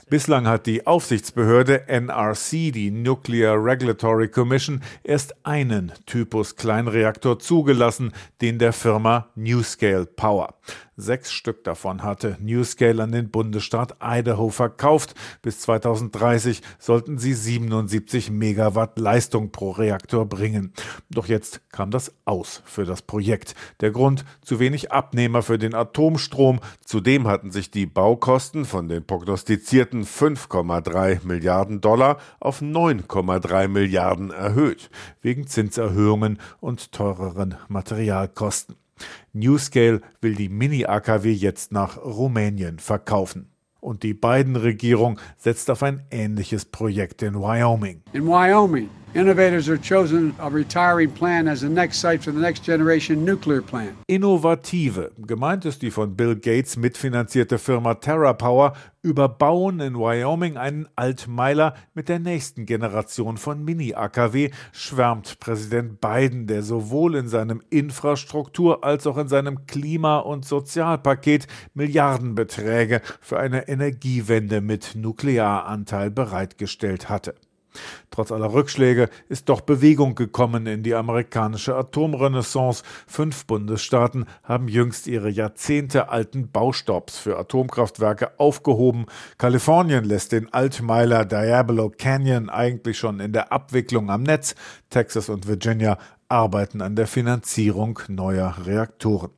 Bislang 0.09 0.47
hat 0.47 0.65
die 0.65 0.85
Aufsichtsbehörde 0.85 1.87
NRC, 1.87 2.71
die 2.71 2.91
Nuclear 2.91 3.55
Regulatory 3.63 4.27
Commission, 4.27 4.81
erst 5.03 5.35
einen 5.45 5.91
Typus 6.05 6.55
Kleinreaktor 6.55 7.39
zugelassen, 7.39 8.13
den 8.41 8.59
der 8.59 8.73
Firma 8.73 9.29
NewScale 9.35 10.05
Power. 10.05 10.54
Sechs 10.97 11.33
Stück 11.33 11.65
davon 11.65 12.03
hatte 12.03 12.37
NewScale 12.39 13.03
an 13.03 13.11
den 13.11 13.29
Bundesstaat 13.29 13.97
Idaho 14.01 14.49
verkauft. 14.49 15.13
Bis 15.41 15.59
2030 15.59 16.61
sollten 16.79 17.17
sie 17.17 17.33
77 17.33 18.31
Megawatt 18.31 18.97
Leistung 18.97 19.51
pro 19.51 19.71
Reaktor 19.71 20.25
bringen. 20.25 20.73
Doch 21.09 21.27
jetzt 21.27 21.69
kam 21.71 21.91
das 21.91 22.13
aus 22.23 22.61
für 22.65 22.85
das 22.85 23.01
Projekt. 23.01 23.55
Der 23.81 23.91
Grund 23.91 24.23
zu 24.41 24.59
wenig 24.59 24.93
Abnehmer 24.93 25.41
für 25.41 25.57
den 25.57 25.75
Atomstrom. 25.75 26.61
Zudem 26.85 27.27
hatten 27.27 27.51
sich 27.51 27.71
die 27.71 27.85
Baukosten 27.85 28.63
von 28.63 28.87
den 28.87 29.05
prognostizierten 29.05 30.05
5,3 30.05 31.25
Milliarden 31.25 31.81
Dollar 31.81 32.19
auf 32.39 32.61
9,3 32.61 33.67
Milliarden 33.67 34.31
erhöht, 34.31 34.89
wegen 35.21 35.45
Zinserhöhungen 35.45 36.39
und 36.61 36.93
teureren 36.93 37.55
Materialkosten. 37.67 38.77
NewScale 39.33 40.01
will 40.21 40.35
die 40.35 40.49
Mini-AKW 40.49 41.31
jetzt 41.31 41.71
nach 41.71 41.97
Rumänien 41.97 42.79
verkaufen. 42.79 43.49
Und 43.81 44.03
die 44.03 44.13
Biden-Regierung 44.13 45.19
setzt 45.37 45.69
auf 45.69 45.83
ein 45.83 46.03
ähnliches 46.09 46.65
Projekt 46.65 47.21
in 47.21 47.35
Wyoming. 47.35 48.01
In 48.13 48.25
Wyoming, 48.25 48.89
innovators 49.15 49.69
are 49.69 49.77
chosen 49.77 50.35
a 50.39 50.49
retiring 50.49 51.09
plant 51.09 51.47
as 51.47 51.61
the 51.61 51.69
next 51.69 51.99
site 51.99 52.21
for 52.21 52.33
the 52.33 52.39
next 52.39 52.63
generation 52.63 53.23
nuclear 53.23 53.61
plant. 53.61 53.95
Innovative, 54.07 55.11
gemeint 55.17 55.65
ist 55.65 55.81
die 55.81 55.91
von 55.91 56.15
Bill 56.15 56.35
Gates 56.35 56.75
mitfinanzierte 56.75 57.57
Firma 57.57 57.95
TerraPower, 57.95 58.73
überbauen 59.01 59.79
in 59.79 59.95
Wyoming 59.95 60.57
einen 60.57 60.87
Altmeiler 60.95 61.75
mit 61.93 62.09
der 62.09 62.19
nächsten 62.19 62.65
Generation 62.65 63.37
von 63.37 63.63
Mini-AKW, 63.63 64.49
schwärmt 64.73 65.39
Präsident 65.39 66.01
Biden, 66.01 66.47
der 66.47 66.63
sowohl 66.63 67.15
in 67.15 67.27
seinem 67.27 67.61
Infrastruktur- 67.69 68.83
als 68.83 69.07
auch 69.07 69.17
in 69.17 69.27
seinem 69.27 69.65
Klima- 69.67 70.19
und 70.19 70.43
Sozialpaket 70.43 71.47
Milliardenbeträge 71.73 73.01
für 73.21 73.39
eine 73.39 73.67
Energiewende 73.67 74.59
mit 74.59 74.95
Nuklearanteil 74.95 76.11
bereitgestellt 76.11 77.09
hatte. 77.09 77.35
Trotz 78.11 78.31
aller 78.31 78.53
Rückschläge 78.53 79.09
ist 79.29 79.49
doch 79.49 79.61
Bewegung 79.61 80.15
gekommen 80.15 80.67
in 80.67 80.83
die 80.83 80.95
amerikanische 80.95 81.75
Atomrenaissance. 81.75 82.83
Fünf 83.07 83.45
Bundesstaaten 83.45 84.25
haben 84.43 84.67
jüngst 84.67 85.07
ihre 85.07 85.29
jahrzehntealten 85.29 86.51
Baustopps 86.51 87.17
für 87.17 87.37
Atomkraftwerke 87.37 88.39
aufgehoben. 88.39 89.05
Kalifornien 89.37 90.03
lässt 90.03 90.31
den 90.31 90.53
Altmeiler 90.53 91.25
Diablo 91.25 91.89
Canyon 91.89 92.49
eigentlich 92.49 92.97
schon 92.97 93.19
in 93.19 93.33
der 93.33 93.51
Abwicklung 93.51 94.09
am 94.09 94.23
Netz. 94.23 94.55
Texas 94.89 95.29
und 95.29 95.47
Virginia 95.47 95.97
arbeiten 96.27 96.81
an 96.81 96.95
der 96.95 97.07
Finanzierung 97.07 97.99
neuer 98.07 98.55
Reaktoren. 98.65 99.31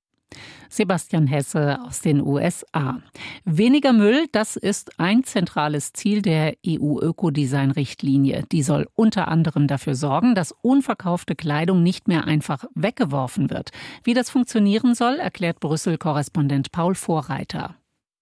Sebastian 0.70 1.28
Hesse 1.28 1.80
aus 1.82 2.02
den 2.02 2.22
USA. 2.22 3.02
Weniger 3.46 3.94
Müll, 3.94 4.28
das 4.32 4.56
ist 4.56 5.00
ein 5.00 5.24
zentrales 5.24 5.94
Ziel 5.94 6.22
der 6.22 6.56
EU-Ökodesign-Richtlinie. 6.66 8.44
Die 8.52 8.64
soll 8.64 8.88
unter 8.96 9.28
anderem 9.28 9.68
dafür 9.68 9.96
sorgen, 9.96 10.36
dass 10.36 10.54
unverkaufte 10.62 11.36
Kleidung 11.36 11.84
nicht 11.84 12.08
mehr 12.08 12.26
einfach 12.26 12.66
weggeworfen 12.76 13.50
wird. 13.50 13.72
Wie 14.04 14.14
das 14.14 14.30
funktionieren 14.30 14.96
soll, 14.96 15.16
erklärt 15.16 15.60
Brüssel-Korrespondent 15.60 16.72
Paul 16.72 16.96
Vorreiter. 16.96 17.76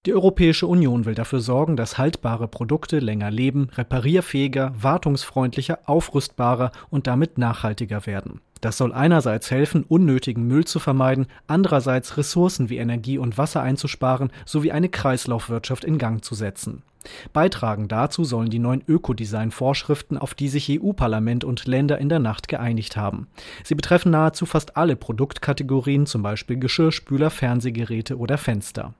Die 0.06 0.13
Europäische 0.13 0.68
Union 0.68 1.06
will 1.06 1.15
dafür 1.15 1.39
sorgen, 1.39 1.76
dass 1.76 1.98
haltbare 1.98 2.48
Produkte 2.48 3.00
länger 3.00 3.32
leben, 3.32 3.70
reparierfähiger, 3.76 4.72
wartungsfreundlicher, 4.80 5.80
aufrüstbarer 5.86 6.72
und 6.91 7.08
damit 7.08 7.39
nachhaltiger 7.39 8.06
werden. 8.06 8.39
Das 8.62 8.78
soll 8.78 8.94
einerseits 8.94 9.50
helfen, 9.50 9.84
unnötigen 9.84 10.48
Müll 10.48 10.65
zu 10.65 10.80
vermeiden, 10.80 11.26
andererseits 11.48 12.18
Ressourcen 12.18 12.70
wie 12.70 12.78
Energie 12.78 13.18
und 13.18 13.39
Wasser 13.39 13.63
einzusparen 13.63 14.32
sowie 14.46 14.72
eine 14.72 14.89
Kreislaufwirtschaft 14.89 15.84
in 15.84 15.98
Gang 15.98 16.24
zu 16.24 16.36
setzen. 16.36 16.84
Beitragen 17.34 17.88
dazu 17.88 18.24
sollen 18.24 18.50
die 18.50 18.60
neuen 18.60 18.84
Ökodesign-Vorschriften, 18.88 20.18
auf 20.20 20.36
die 20.36 20.50
sich 20.50 20.70
EU-Parlament 20.70 21.44
und 21.44 21.65
Länder 21.65 21.98
in 21.98 22.10
der 22.10 22.20
Nacht 22.20 22.48
geeinigt 22.48 22.96
haben. 22.96 23.28
Sie 23.63 23.76
betreffen 23.76 24.12
nahezu 24.12 24.46
fast 24.46 24.78
alle 24.78 24.96
Produktkategorien, 24.96 26.06
zum 26.06 26.22
Beispiel 26.22 26.58
Geschirrspüler, 26.58 27.32
Fernsehgeräte 27.32 28.18
oder 28.18 28.38
Fenster. 28.38 28.94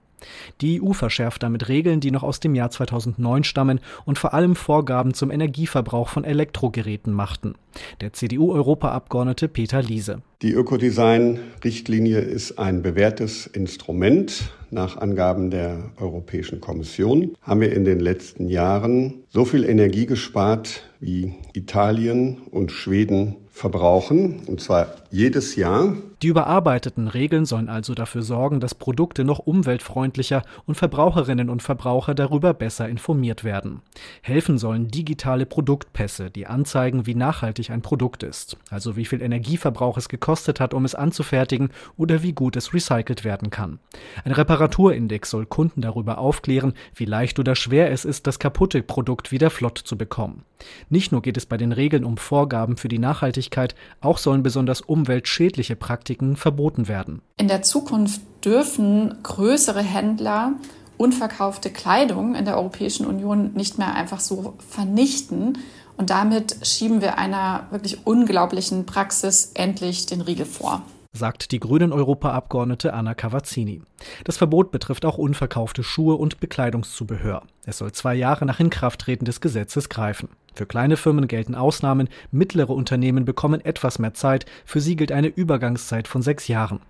Die 0.60 0.82
EU 0.82 0.92
verschärft 0.92 1.42
damit 1.42 1.68
Regeln, 1.68 2.00
die 2.00 2.10
noch 2.10 2.22
aus 2.22 2.40
dem 2.40 2.54
Jahr 2.54 2.70
2009 2.70 3.44
stammen 3.44 3.80
und 4.04 4.18
vor 4.18 4.34
allem 4.34 4.56
Vorgaben 4.56 5.14
zum 5.14 5.30
Energieverbrauch 5.30 6.08
von 6.08 6.24
Elektrogeräten 6.24 7.12
machten. 7.12 7.54
Der 8.00 8.12
CDU-Europaabgeordnete 8.12 9.48
Peter 9.48 9.82
Liese. 9.82 10.22
Die 10.42 10.52
Ökodesign-Richtlinie 10.52 12.20
ist 12.20 12.58
ein 12.58 12.82
bewährtes 12.82 13.46
Instrument. 13.46 14.50
Nach 14.70 14.96
Angaben 14.96 15.50
der 15.50 15.90
Europäischen 15.98 16.60
Kommission 16.60 17.36
haben 17.40 17.60
wir 17.60 17.72
in 17.72 17.84
den 17.84 18.00
letzten 18.00 18.48
Jahren 18.48 19.22
so 19.28 19.44
viel 19.44 19.64
Energie 19.64 20.06
gespart 20.06 20.82
wie 21.00 21.34
Italien 21.54 22.42
und 22.50 22.72
Schweden 22.72 23.36
verbrauchen, 23.56 24.42
und 24.46 24.60
zwar 24.60 24.88
jedes 25.10 25.56
Jahr. 25.56 25.96
Die 26.22 26.28
überarbeiteten 26.28 27.08
Regeln 27.08 27.46
sollen 27.46 27.70
also 27.70 27.94
dafür 27.94 28.20
sorgen, 28.20 28.60
dass 28.60 28.74
Produkte 28.74 29.24
noch 29.24 29.38
umweltfreundlicher 29.38 30.42
und 30.66 30.74
Verbraucherinnen 30.74 31.48
und 31.48 31.62
Verbraucher 31.62 32.14
darüber 32.14 32.52
besser 32.52 32.86
informiert 32.86 33.44
werden. 33.44 33.80
Helfen 34.20 34.58
sollen 34.58 34.88
digitale 34.88 35.46
Produktpässe, 35.46 36.30
die 36.30 36.46
anzeigen, 36.46 37.06
wie 37.06 37.14
nachhaltig 37.14 37.70
ein 37.70 37.80
Produkt 37.80 38.22
ist, 38.22 38.58
also 38.68 38.94
wie 38.96 39.06
viel 39.06 39.22
Energieverbrauch 39.22 39.96
es 39.96 40.10
gekostet 40.10 40.60
hat, 40.60 40.74
um 40.74 40.84
es 40.84 40.94
anzufertigen 40.94 41.70
oder 41.96 42.22
wie 42.22 42.32
gut 42.32 42.56
es 42.56 42.74
recycelt 42.74 43.24
werden 43.24 43.48
kann. 43.48 43.78
Ein 44.24 44.32
Reparaturindex 44.32 45.30
soll 45.30 45.46
Kunden 45.46 45.80
darüber 45.80 46.18
aufklären, 46.18 46.74
wie 46.94 47.06
leicht 47.06 47.38
oder 47.38 47.54
schwer 47.54 47.90
es 47.90 48.04
ist, 48.04 48.26
das 48.26 48.38
kaputte 48.38 48.82
Produkt 48.82 49.32
wieder 49.32 49.48
flott 49.48 49.78
zu 49.78 49.96
bekommen. 49.96 50.44
Nicht 50.88 51.12
nur 51.12 51.20
geht 51.20 51.36
es 51.36 51.44
bei 51.44 51.58
den 51.58 51.72
Regeln 51.72 52.04
um 52.04 52.16
Vorgaben 52.16 52.78
für 52.78 52.88
die 52.88 52.98
Nachhaltigkeit, 52.98 53.45
auch 54.00 54.18
sollen 54.18 54.42
besonders 54.42 54.80
umweltschädliche 54.80 55.76
Praktiken 55.76 56.36
verboten 56.36 56.88
werden. 56.88 57.22
In 57.38 57.48
der 57.48 57.62
Zukunft 57.62 58.20
dürfen 58.44 59.14
größere 59.22 59.82
Händler 59.82 60.52
unverkaufte 60.96 61.70
Kleidung 61.70 62.34
in 62.34 62.44
der 62.44 62.56
Europäischen 62.56 63.06
Union 63.06 63.52
nicht 63.54 63.78
mehr 63.78 63.94
einfach 63.94 64.20
so 64.20 64.54
vernichten. 64.70 65.58
Und 65.96 66.10
damit 66.10 66.56
schieben 66.66 67.00
wir 67.00 67.18
einer 67.18 67.66
wirklich 67.70 68.06
unglaublichen 68.06 68.86
Praxis 68.86 69.52
endlich 69.54 70.06
den 70.06 70.20
Riegel 70.20 70.46
vor. 70.46 70.82
Sagt 71.16 71.50
die 71.50 71.58
grünen 71.58 71.92
Europaabgeordnete 71.92 72.94
Anna 72.94 73.14
Cavazzini. 73.14 73.82
Das 74.24 74.36
Verbot 74.36 74.70
betrifft 74.70 75.04
auch 75.04 75.18
unverkaufte 75.18 75.82
Schuhe 75.82 76.14
und 76.14 76.38
Bekleidungszubehör. 76.38 77.42
Es 77.64 77.78
soll 77.78 77.92
zwei 77.92 78.14
Jahre 78.14 78.46
nach 78.46 78.60
Inkrafttreten 78.60 79.24
des 79.24 79.40
Gesetzes 79.40 79.88
greifen. 79.88 80.28
Für 80.54 80.66
kleine 80.66 80.96
Firmen 80.96 81.26
gelten 81.26 81.54
Ausnahmen, 81.54 82.08
mittlere 82.30 82.70
Unternehmen 82.70 83.24
bekommen 83.24 83.60
etwas 83.64 83.98
mehr 83.98 84.14
Zeit, 84.14 84.46
für 84.64 84.80
sie 84.80 84.96
gilt 84.96 85.12
eine 85.12 85.28
Übergangszeit 85.28 86.06
von 86.08 86.22
sechs 86.22 86.48
Jahren. 86.48 86.80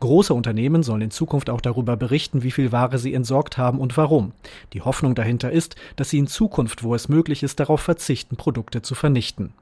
Große 0.00 0.34
Unternehmen 0.34 0.82
sollen 0.82 1.02
in 1.02 1.10
Zukunft 1.10 1.50
auch 1.50 1.60
darüber 1.60 1.96
berichten, 1.96 2.42
wie 2.42 2.50
viel 2.50 2.72
Ware 2.72 2.98
sie 2.98 3.14
entsorgt 3.14 3.58
haben 3.58 3.78
und 3.78 3.96
warum. 3.96 4.32
Die 4.72 4.82
Hoffnung 4.82 5.14
dahinter 5.14 5.50
ist, 5.50 5.76
dass 5.96 6.10
sie 6.10 6.18
in 6.18 6.26
Zukunft, 6.26 6.82
wo 6.82 6.94
es 6.94 7.08
möglich 7.08 7.42
ist, 7.42 7.60
darauf 7.60 7.80
verzichten, 7.80 8.36
Produkte 8.36 8.82
zu 8.82 8.94
vernichten. 8.94 9.54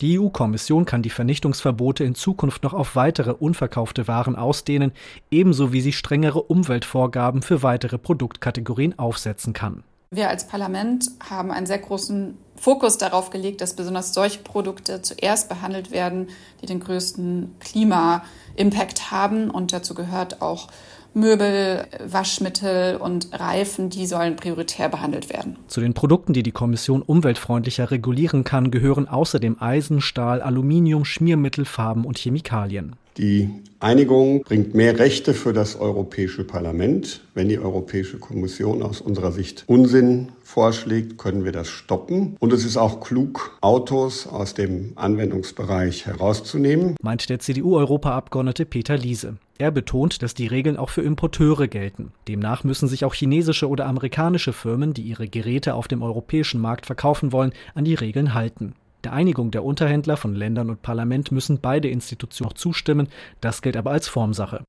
Die 0.00 0.18
EU-Kommission 0.18 0.84
kann 0.84 1.02
die 1.02 1.10
Vernichtungsverbote 1.10 2.04
in 2.04 2.14
Zukunft 2.14 2.62
noch 2.62 2.74
auf 2.74 2.96
weitere 2.96 3.32
unverkaufte 3.32 4.08
Waren 4.08 4.36
ausdehnen, 4.36 4.92
ebenso 5.30 5.72
wie 5.72 5.80
sie 5.80 5.92
strengere 5.92 6.42
Umweltvorgaben 6.42 7.42
für 7.42 7.62
weitere 7.62 7.98
Produktkategorien 7.98 8.98
aufsetzen 8.98 9.52
kann. 9.52 9.84
Wir 10.10 10.28
als 10.28 10.46
Parlament 10.46 11.10
haben 11.28 11.50
einen 11.50 11.66
sehr 11.66 11.78
großen 11.78 12.38
Fokus 12.56 12.98
darauf 12.98 13.30
gelegt, 13.30 13.60
dass 13.60 13.74
besonders 13.74 14.14
solche 14.14 14.38
Produkte 14.38 15.02
zuerst 15.02 15.48
behandelt 15.48 15.90
werden, 15.90 16.28
die 16.62 16.66
den 16.66 16.78
größten 16.78 17.56
Klima-Impact 17.58 19.10
haben. 19.10 19.50
Und 19.50 19.72
dazu 19.72 19.94
gehört 19.94 20.40
auch 20.40 20.68
Möbel, 21.14 21.86
Waschmittel 22.04 22.96
und 22.96 23.28
Reifen, 23.32 23.90
die 23.90 24.06
sollen 24.06 24.36
prioritär 24.36 24.88
behandelt 24.88 25.30
werden. 25.32 25.56
Zu 25.68 25.80
den 25.80 25.94
Produkten, 25.94 26.32
die 26.32 26.42
die 26.42 26.52
Kommission 26.52 27.02
umweltfreundlicher 27.02 27.90
regulieren 27.90 28.44
kann, 28.44 28.70
gehören 28.70 29.08
außerdem 29.08 29.56
Eisen, 29.60 30.00
Stahl, 30.00 30.42
Aluminium, 30.42 31.04
Schmiermittel, 31.04 31.64
Farben 31.64 32.04
und 32.04 32.18
Chemikalien. 32.18 32.96
Die 33.16 33.48
Einigung 33.78 34.42
bringt 34.42 34.74
mehr 34.74 34.98
Rechte 34.98 35.34
für 35.34 35.52
das 35.52 35.76
Europäische 35.76 36.42
Parlament. 36.42 37.20
Wenn 37.34 37.48
die 37.48 37.60
Europäische 37.60 38.18
Kommission 38.18 38.82
aus 38.82 39.00
unserer 39.00 39.30
Sicht 39.30 39.62
Unsinn 39.68 40.32
vorschlägt, 40.42 41.16
können 41.16 41.44
wir 41.44 41.52
das 41.52 41.68
stoppen. 41.68 42.36
Und 42.40 42.52
es 42.52 42.64
ist 42.64 42.76
auch 42.76 43.00
klug, 43.00 43.56
Autos 43.60 44.26
aus 44.26 44.54
dem 44.54 44.92
Anwendungsbereich 44.96 46.06
herauszunehmen, 46.06 46.96
meint 47.02 47.28
der 47.28 47.38
CDU-Europaabgeordnete 47.38 48.66
Peter 48.66 48.96
Liese. 48.96 49.36
Er 49.56 49.70
betont, 49.70 50.22
dass 50.22 50.34
die 50.34 50.48
Regeln 50.48 50.76
auch 50.76 50.90
für 50.90 51.02
Importeure 51.02 51.68
gelten. 51.68 52.12
Demnach 52.26 52.64
müssen 52.64 52.88
sich 52.88 53.04
auch 53.04 53.14
chinesische 53.14 53.68
oder 53.68 53.86
amerikanische 53.86 54.52
Firmen, 54.52 54.94
die 54.94 55.02
ihre 55.02 55.28
Geräte 55.28 55.74
auf 55.74 55.86
dem 55.86 56.02
europäischen 56.02 56.60
Markt 56.60 56.86
verkaufen 56.86 57.30
wollen, 57.30 57.52
an 57.74 57.84
die 57.84 57.94
Regeln 57.94 58.34
halten. 58.34 58.74
Der 59.04 59.12
Einigung 59.12 59.50
der 59.50 59.64
Unterhändler 59.64 60.16
von 60.16 60.34
Ländern 60.34 60.70
und 60.70 60.82
Parlament 60.82 61.30
müssen 61.30 61.60
beide 61.60 61.88
Institutionen 61.88 62.56
zustimmen. 62.56 63.08
Das 63.40 63.62
gilt 63.62 63.76
aber 63.76 63.92
als 63.92 64.08
Formsache. 64.08 64.64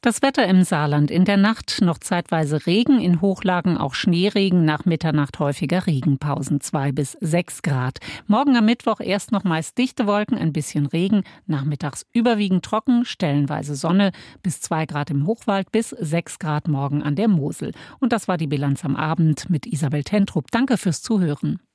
Das 0.00 0.22
Wetter 0.22 0.46
im 0.46 0.62
Saarland 0.62 1.10
in 1.10 1.24
der 1.24 1.36
Nacht 1.36 1.80
noch 1.82 1.98
zeitweise 1.98 2.66
Regen, 2.66 3.00
in 3.00 3.20
Hochlagen 3.20 3.76
auch 3.76 3.94
Schneeregen, 3.94 4.64
nach 4.64 4.84
Mitternacht 4.84 5.40
häufiger 5.40 5.88
Regenpausen, 5.88 6.60
zwei 6.60 6.92
bis 6.92 7.16
sechs 7.20 7.62
Grad. 7.62 7.98
Morgen 8.28 8.56
am 8.56 8.64
Mittwoch 8.64 9.00
erst 9.00 9.32
noch 9.32 9.42
meist 9.42 9.76
dichte 9.76 10.06
Wolken, 10.06 10.38
ein 10.38 10.52
bisschen 10.52 10.86
Regen, 10.86 11.24
nachmittags 11.46 12.06
überwiegend 12.12 12.64
trocken, 12.64 13.04
stellenweise 13.04 13.74
Sonne, 13.74 14.12
bis 14.40 14.60
zwei 14.60 14.86
Grad 14.86 15.10
im 15.10 15.26
Hochwald, 15.26 15.72
bis 15.72 15.90
sechs 15.90 16.38
Grad 16.38 16.68
morgen 16.68 17.02
an 17.02 17.16
der 17.16 17.26
Mosel. 17.26 17.72
Und 17.98 18.12
das 18.12 18.28
war 18.28 18.36
die 18.36 18.46
Bilanz 18.46 18.84
am 18.84 18.94
Abend 18.94 19.50
mit 19.50 19.66
Isabel 19.66 20.04
Tentrup. 20.04 20.52
Danke 20.52 20.76
fürs 20.76 21.02
Zuhören. 21.02 21.58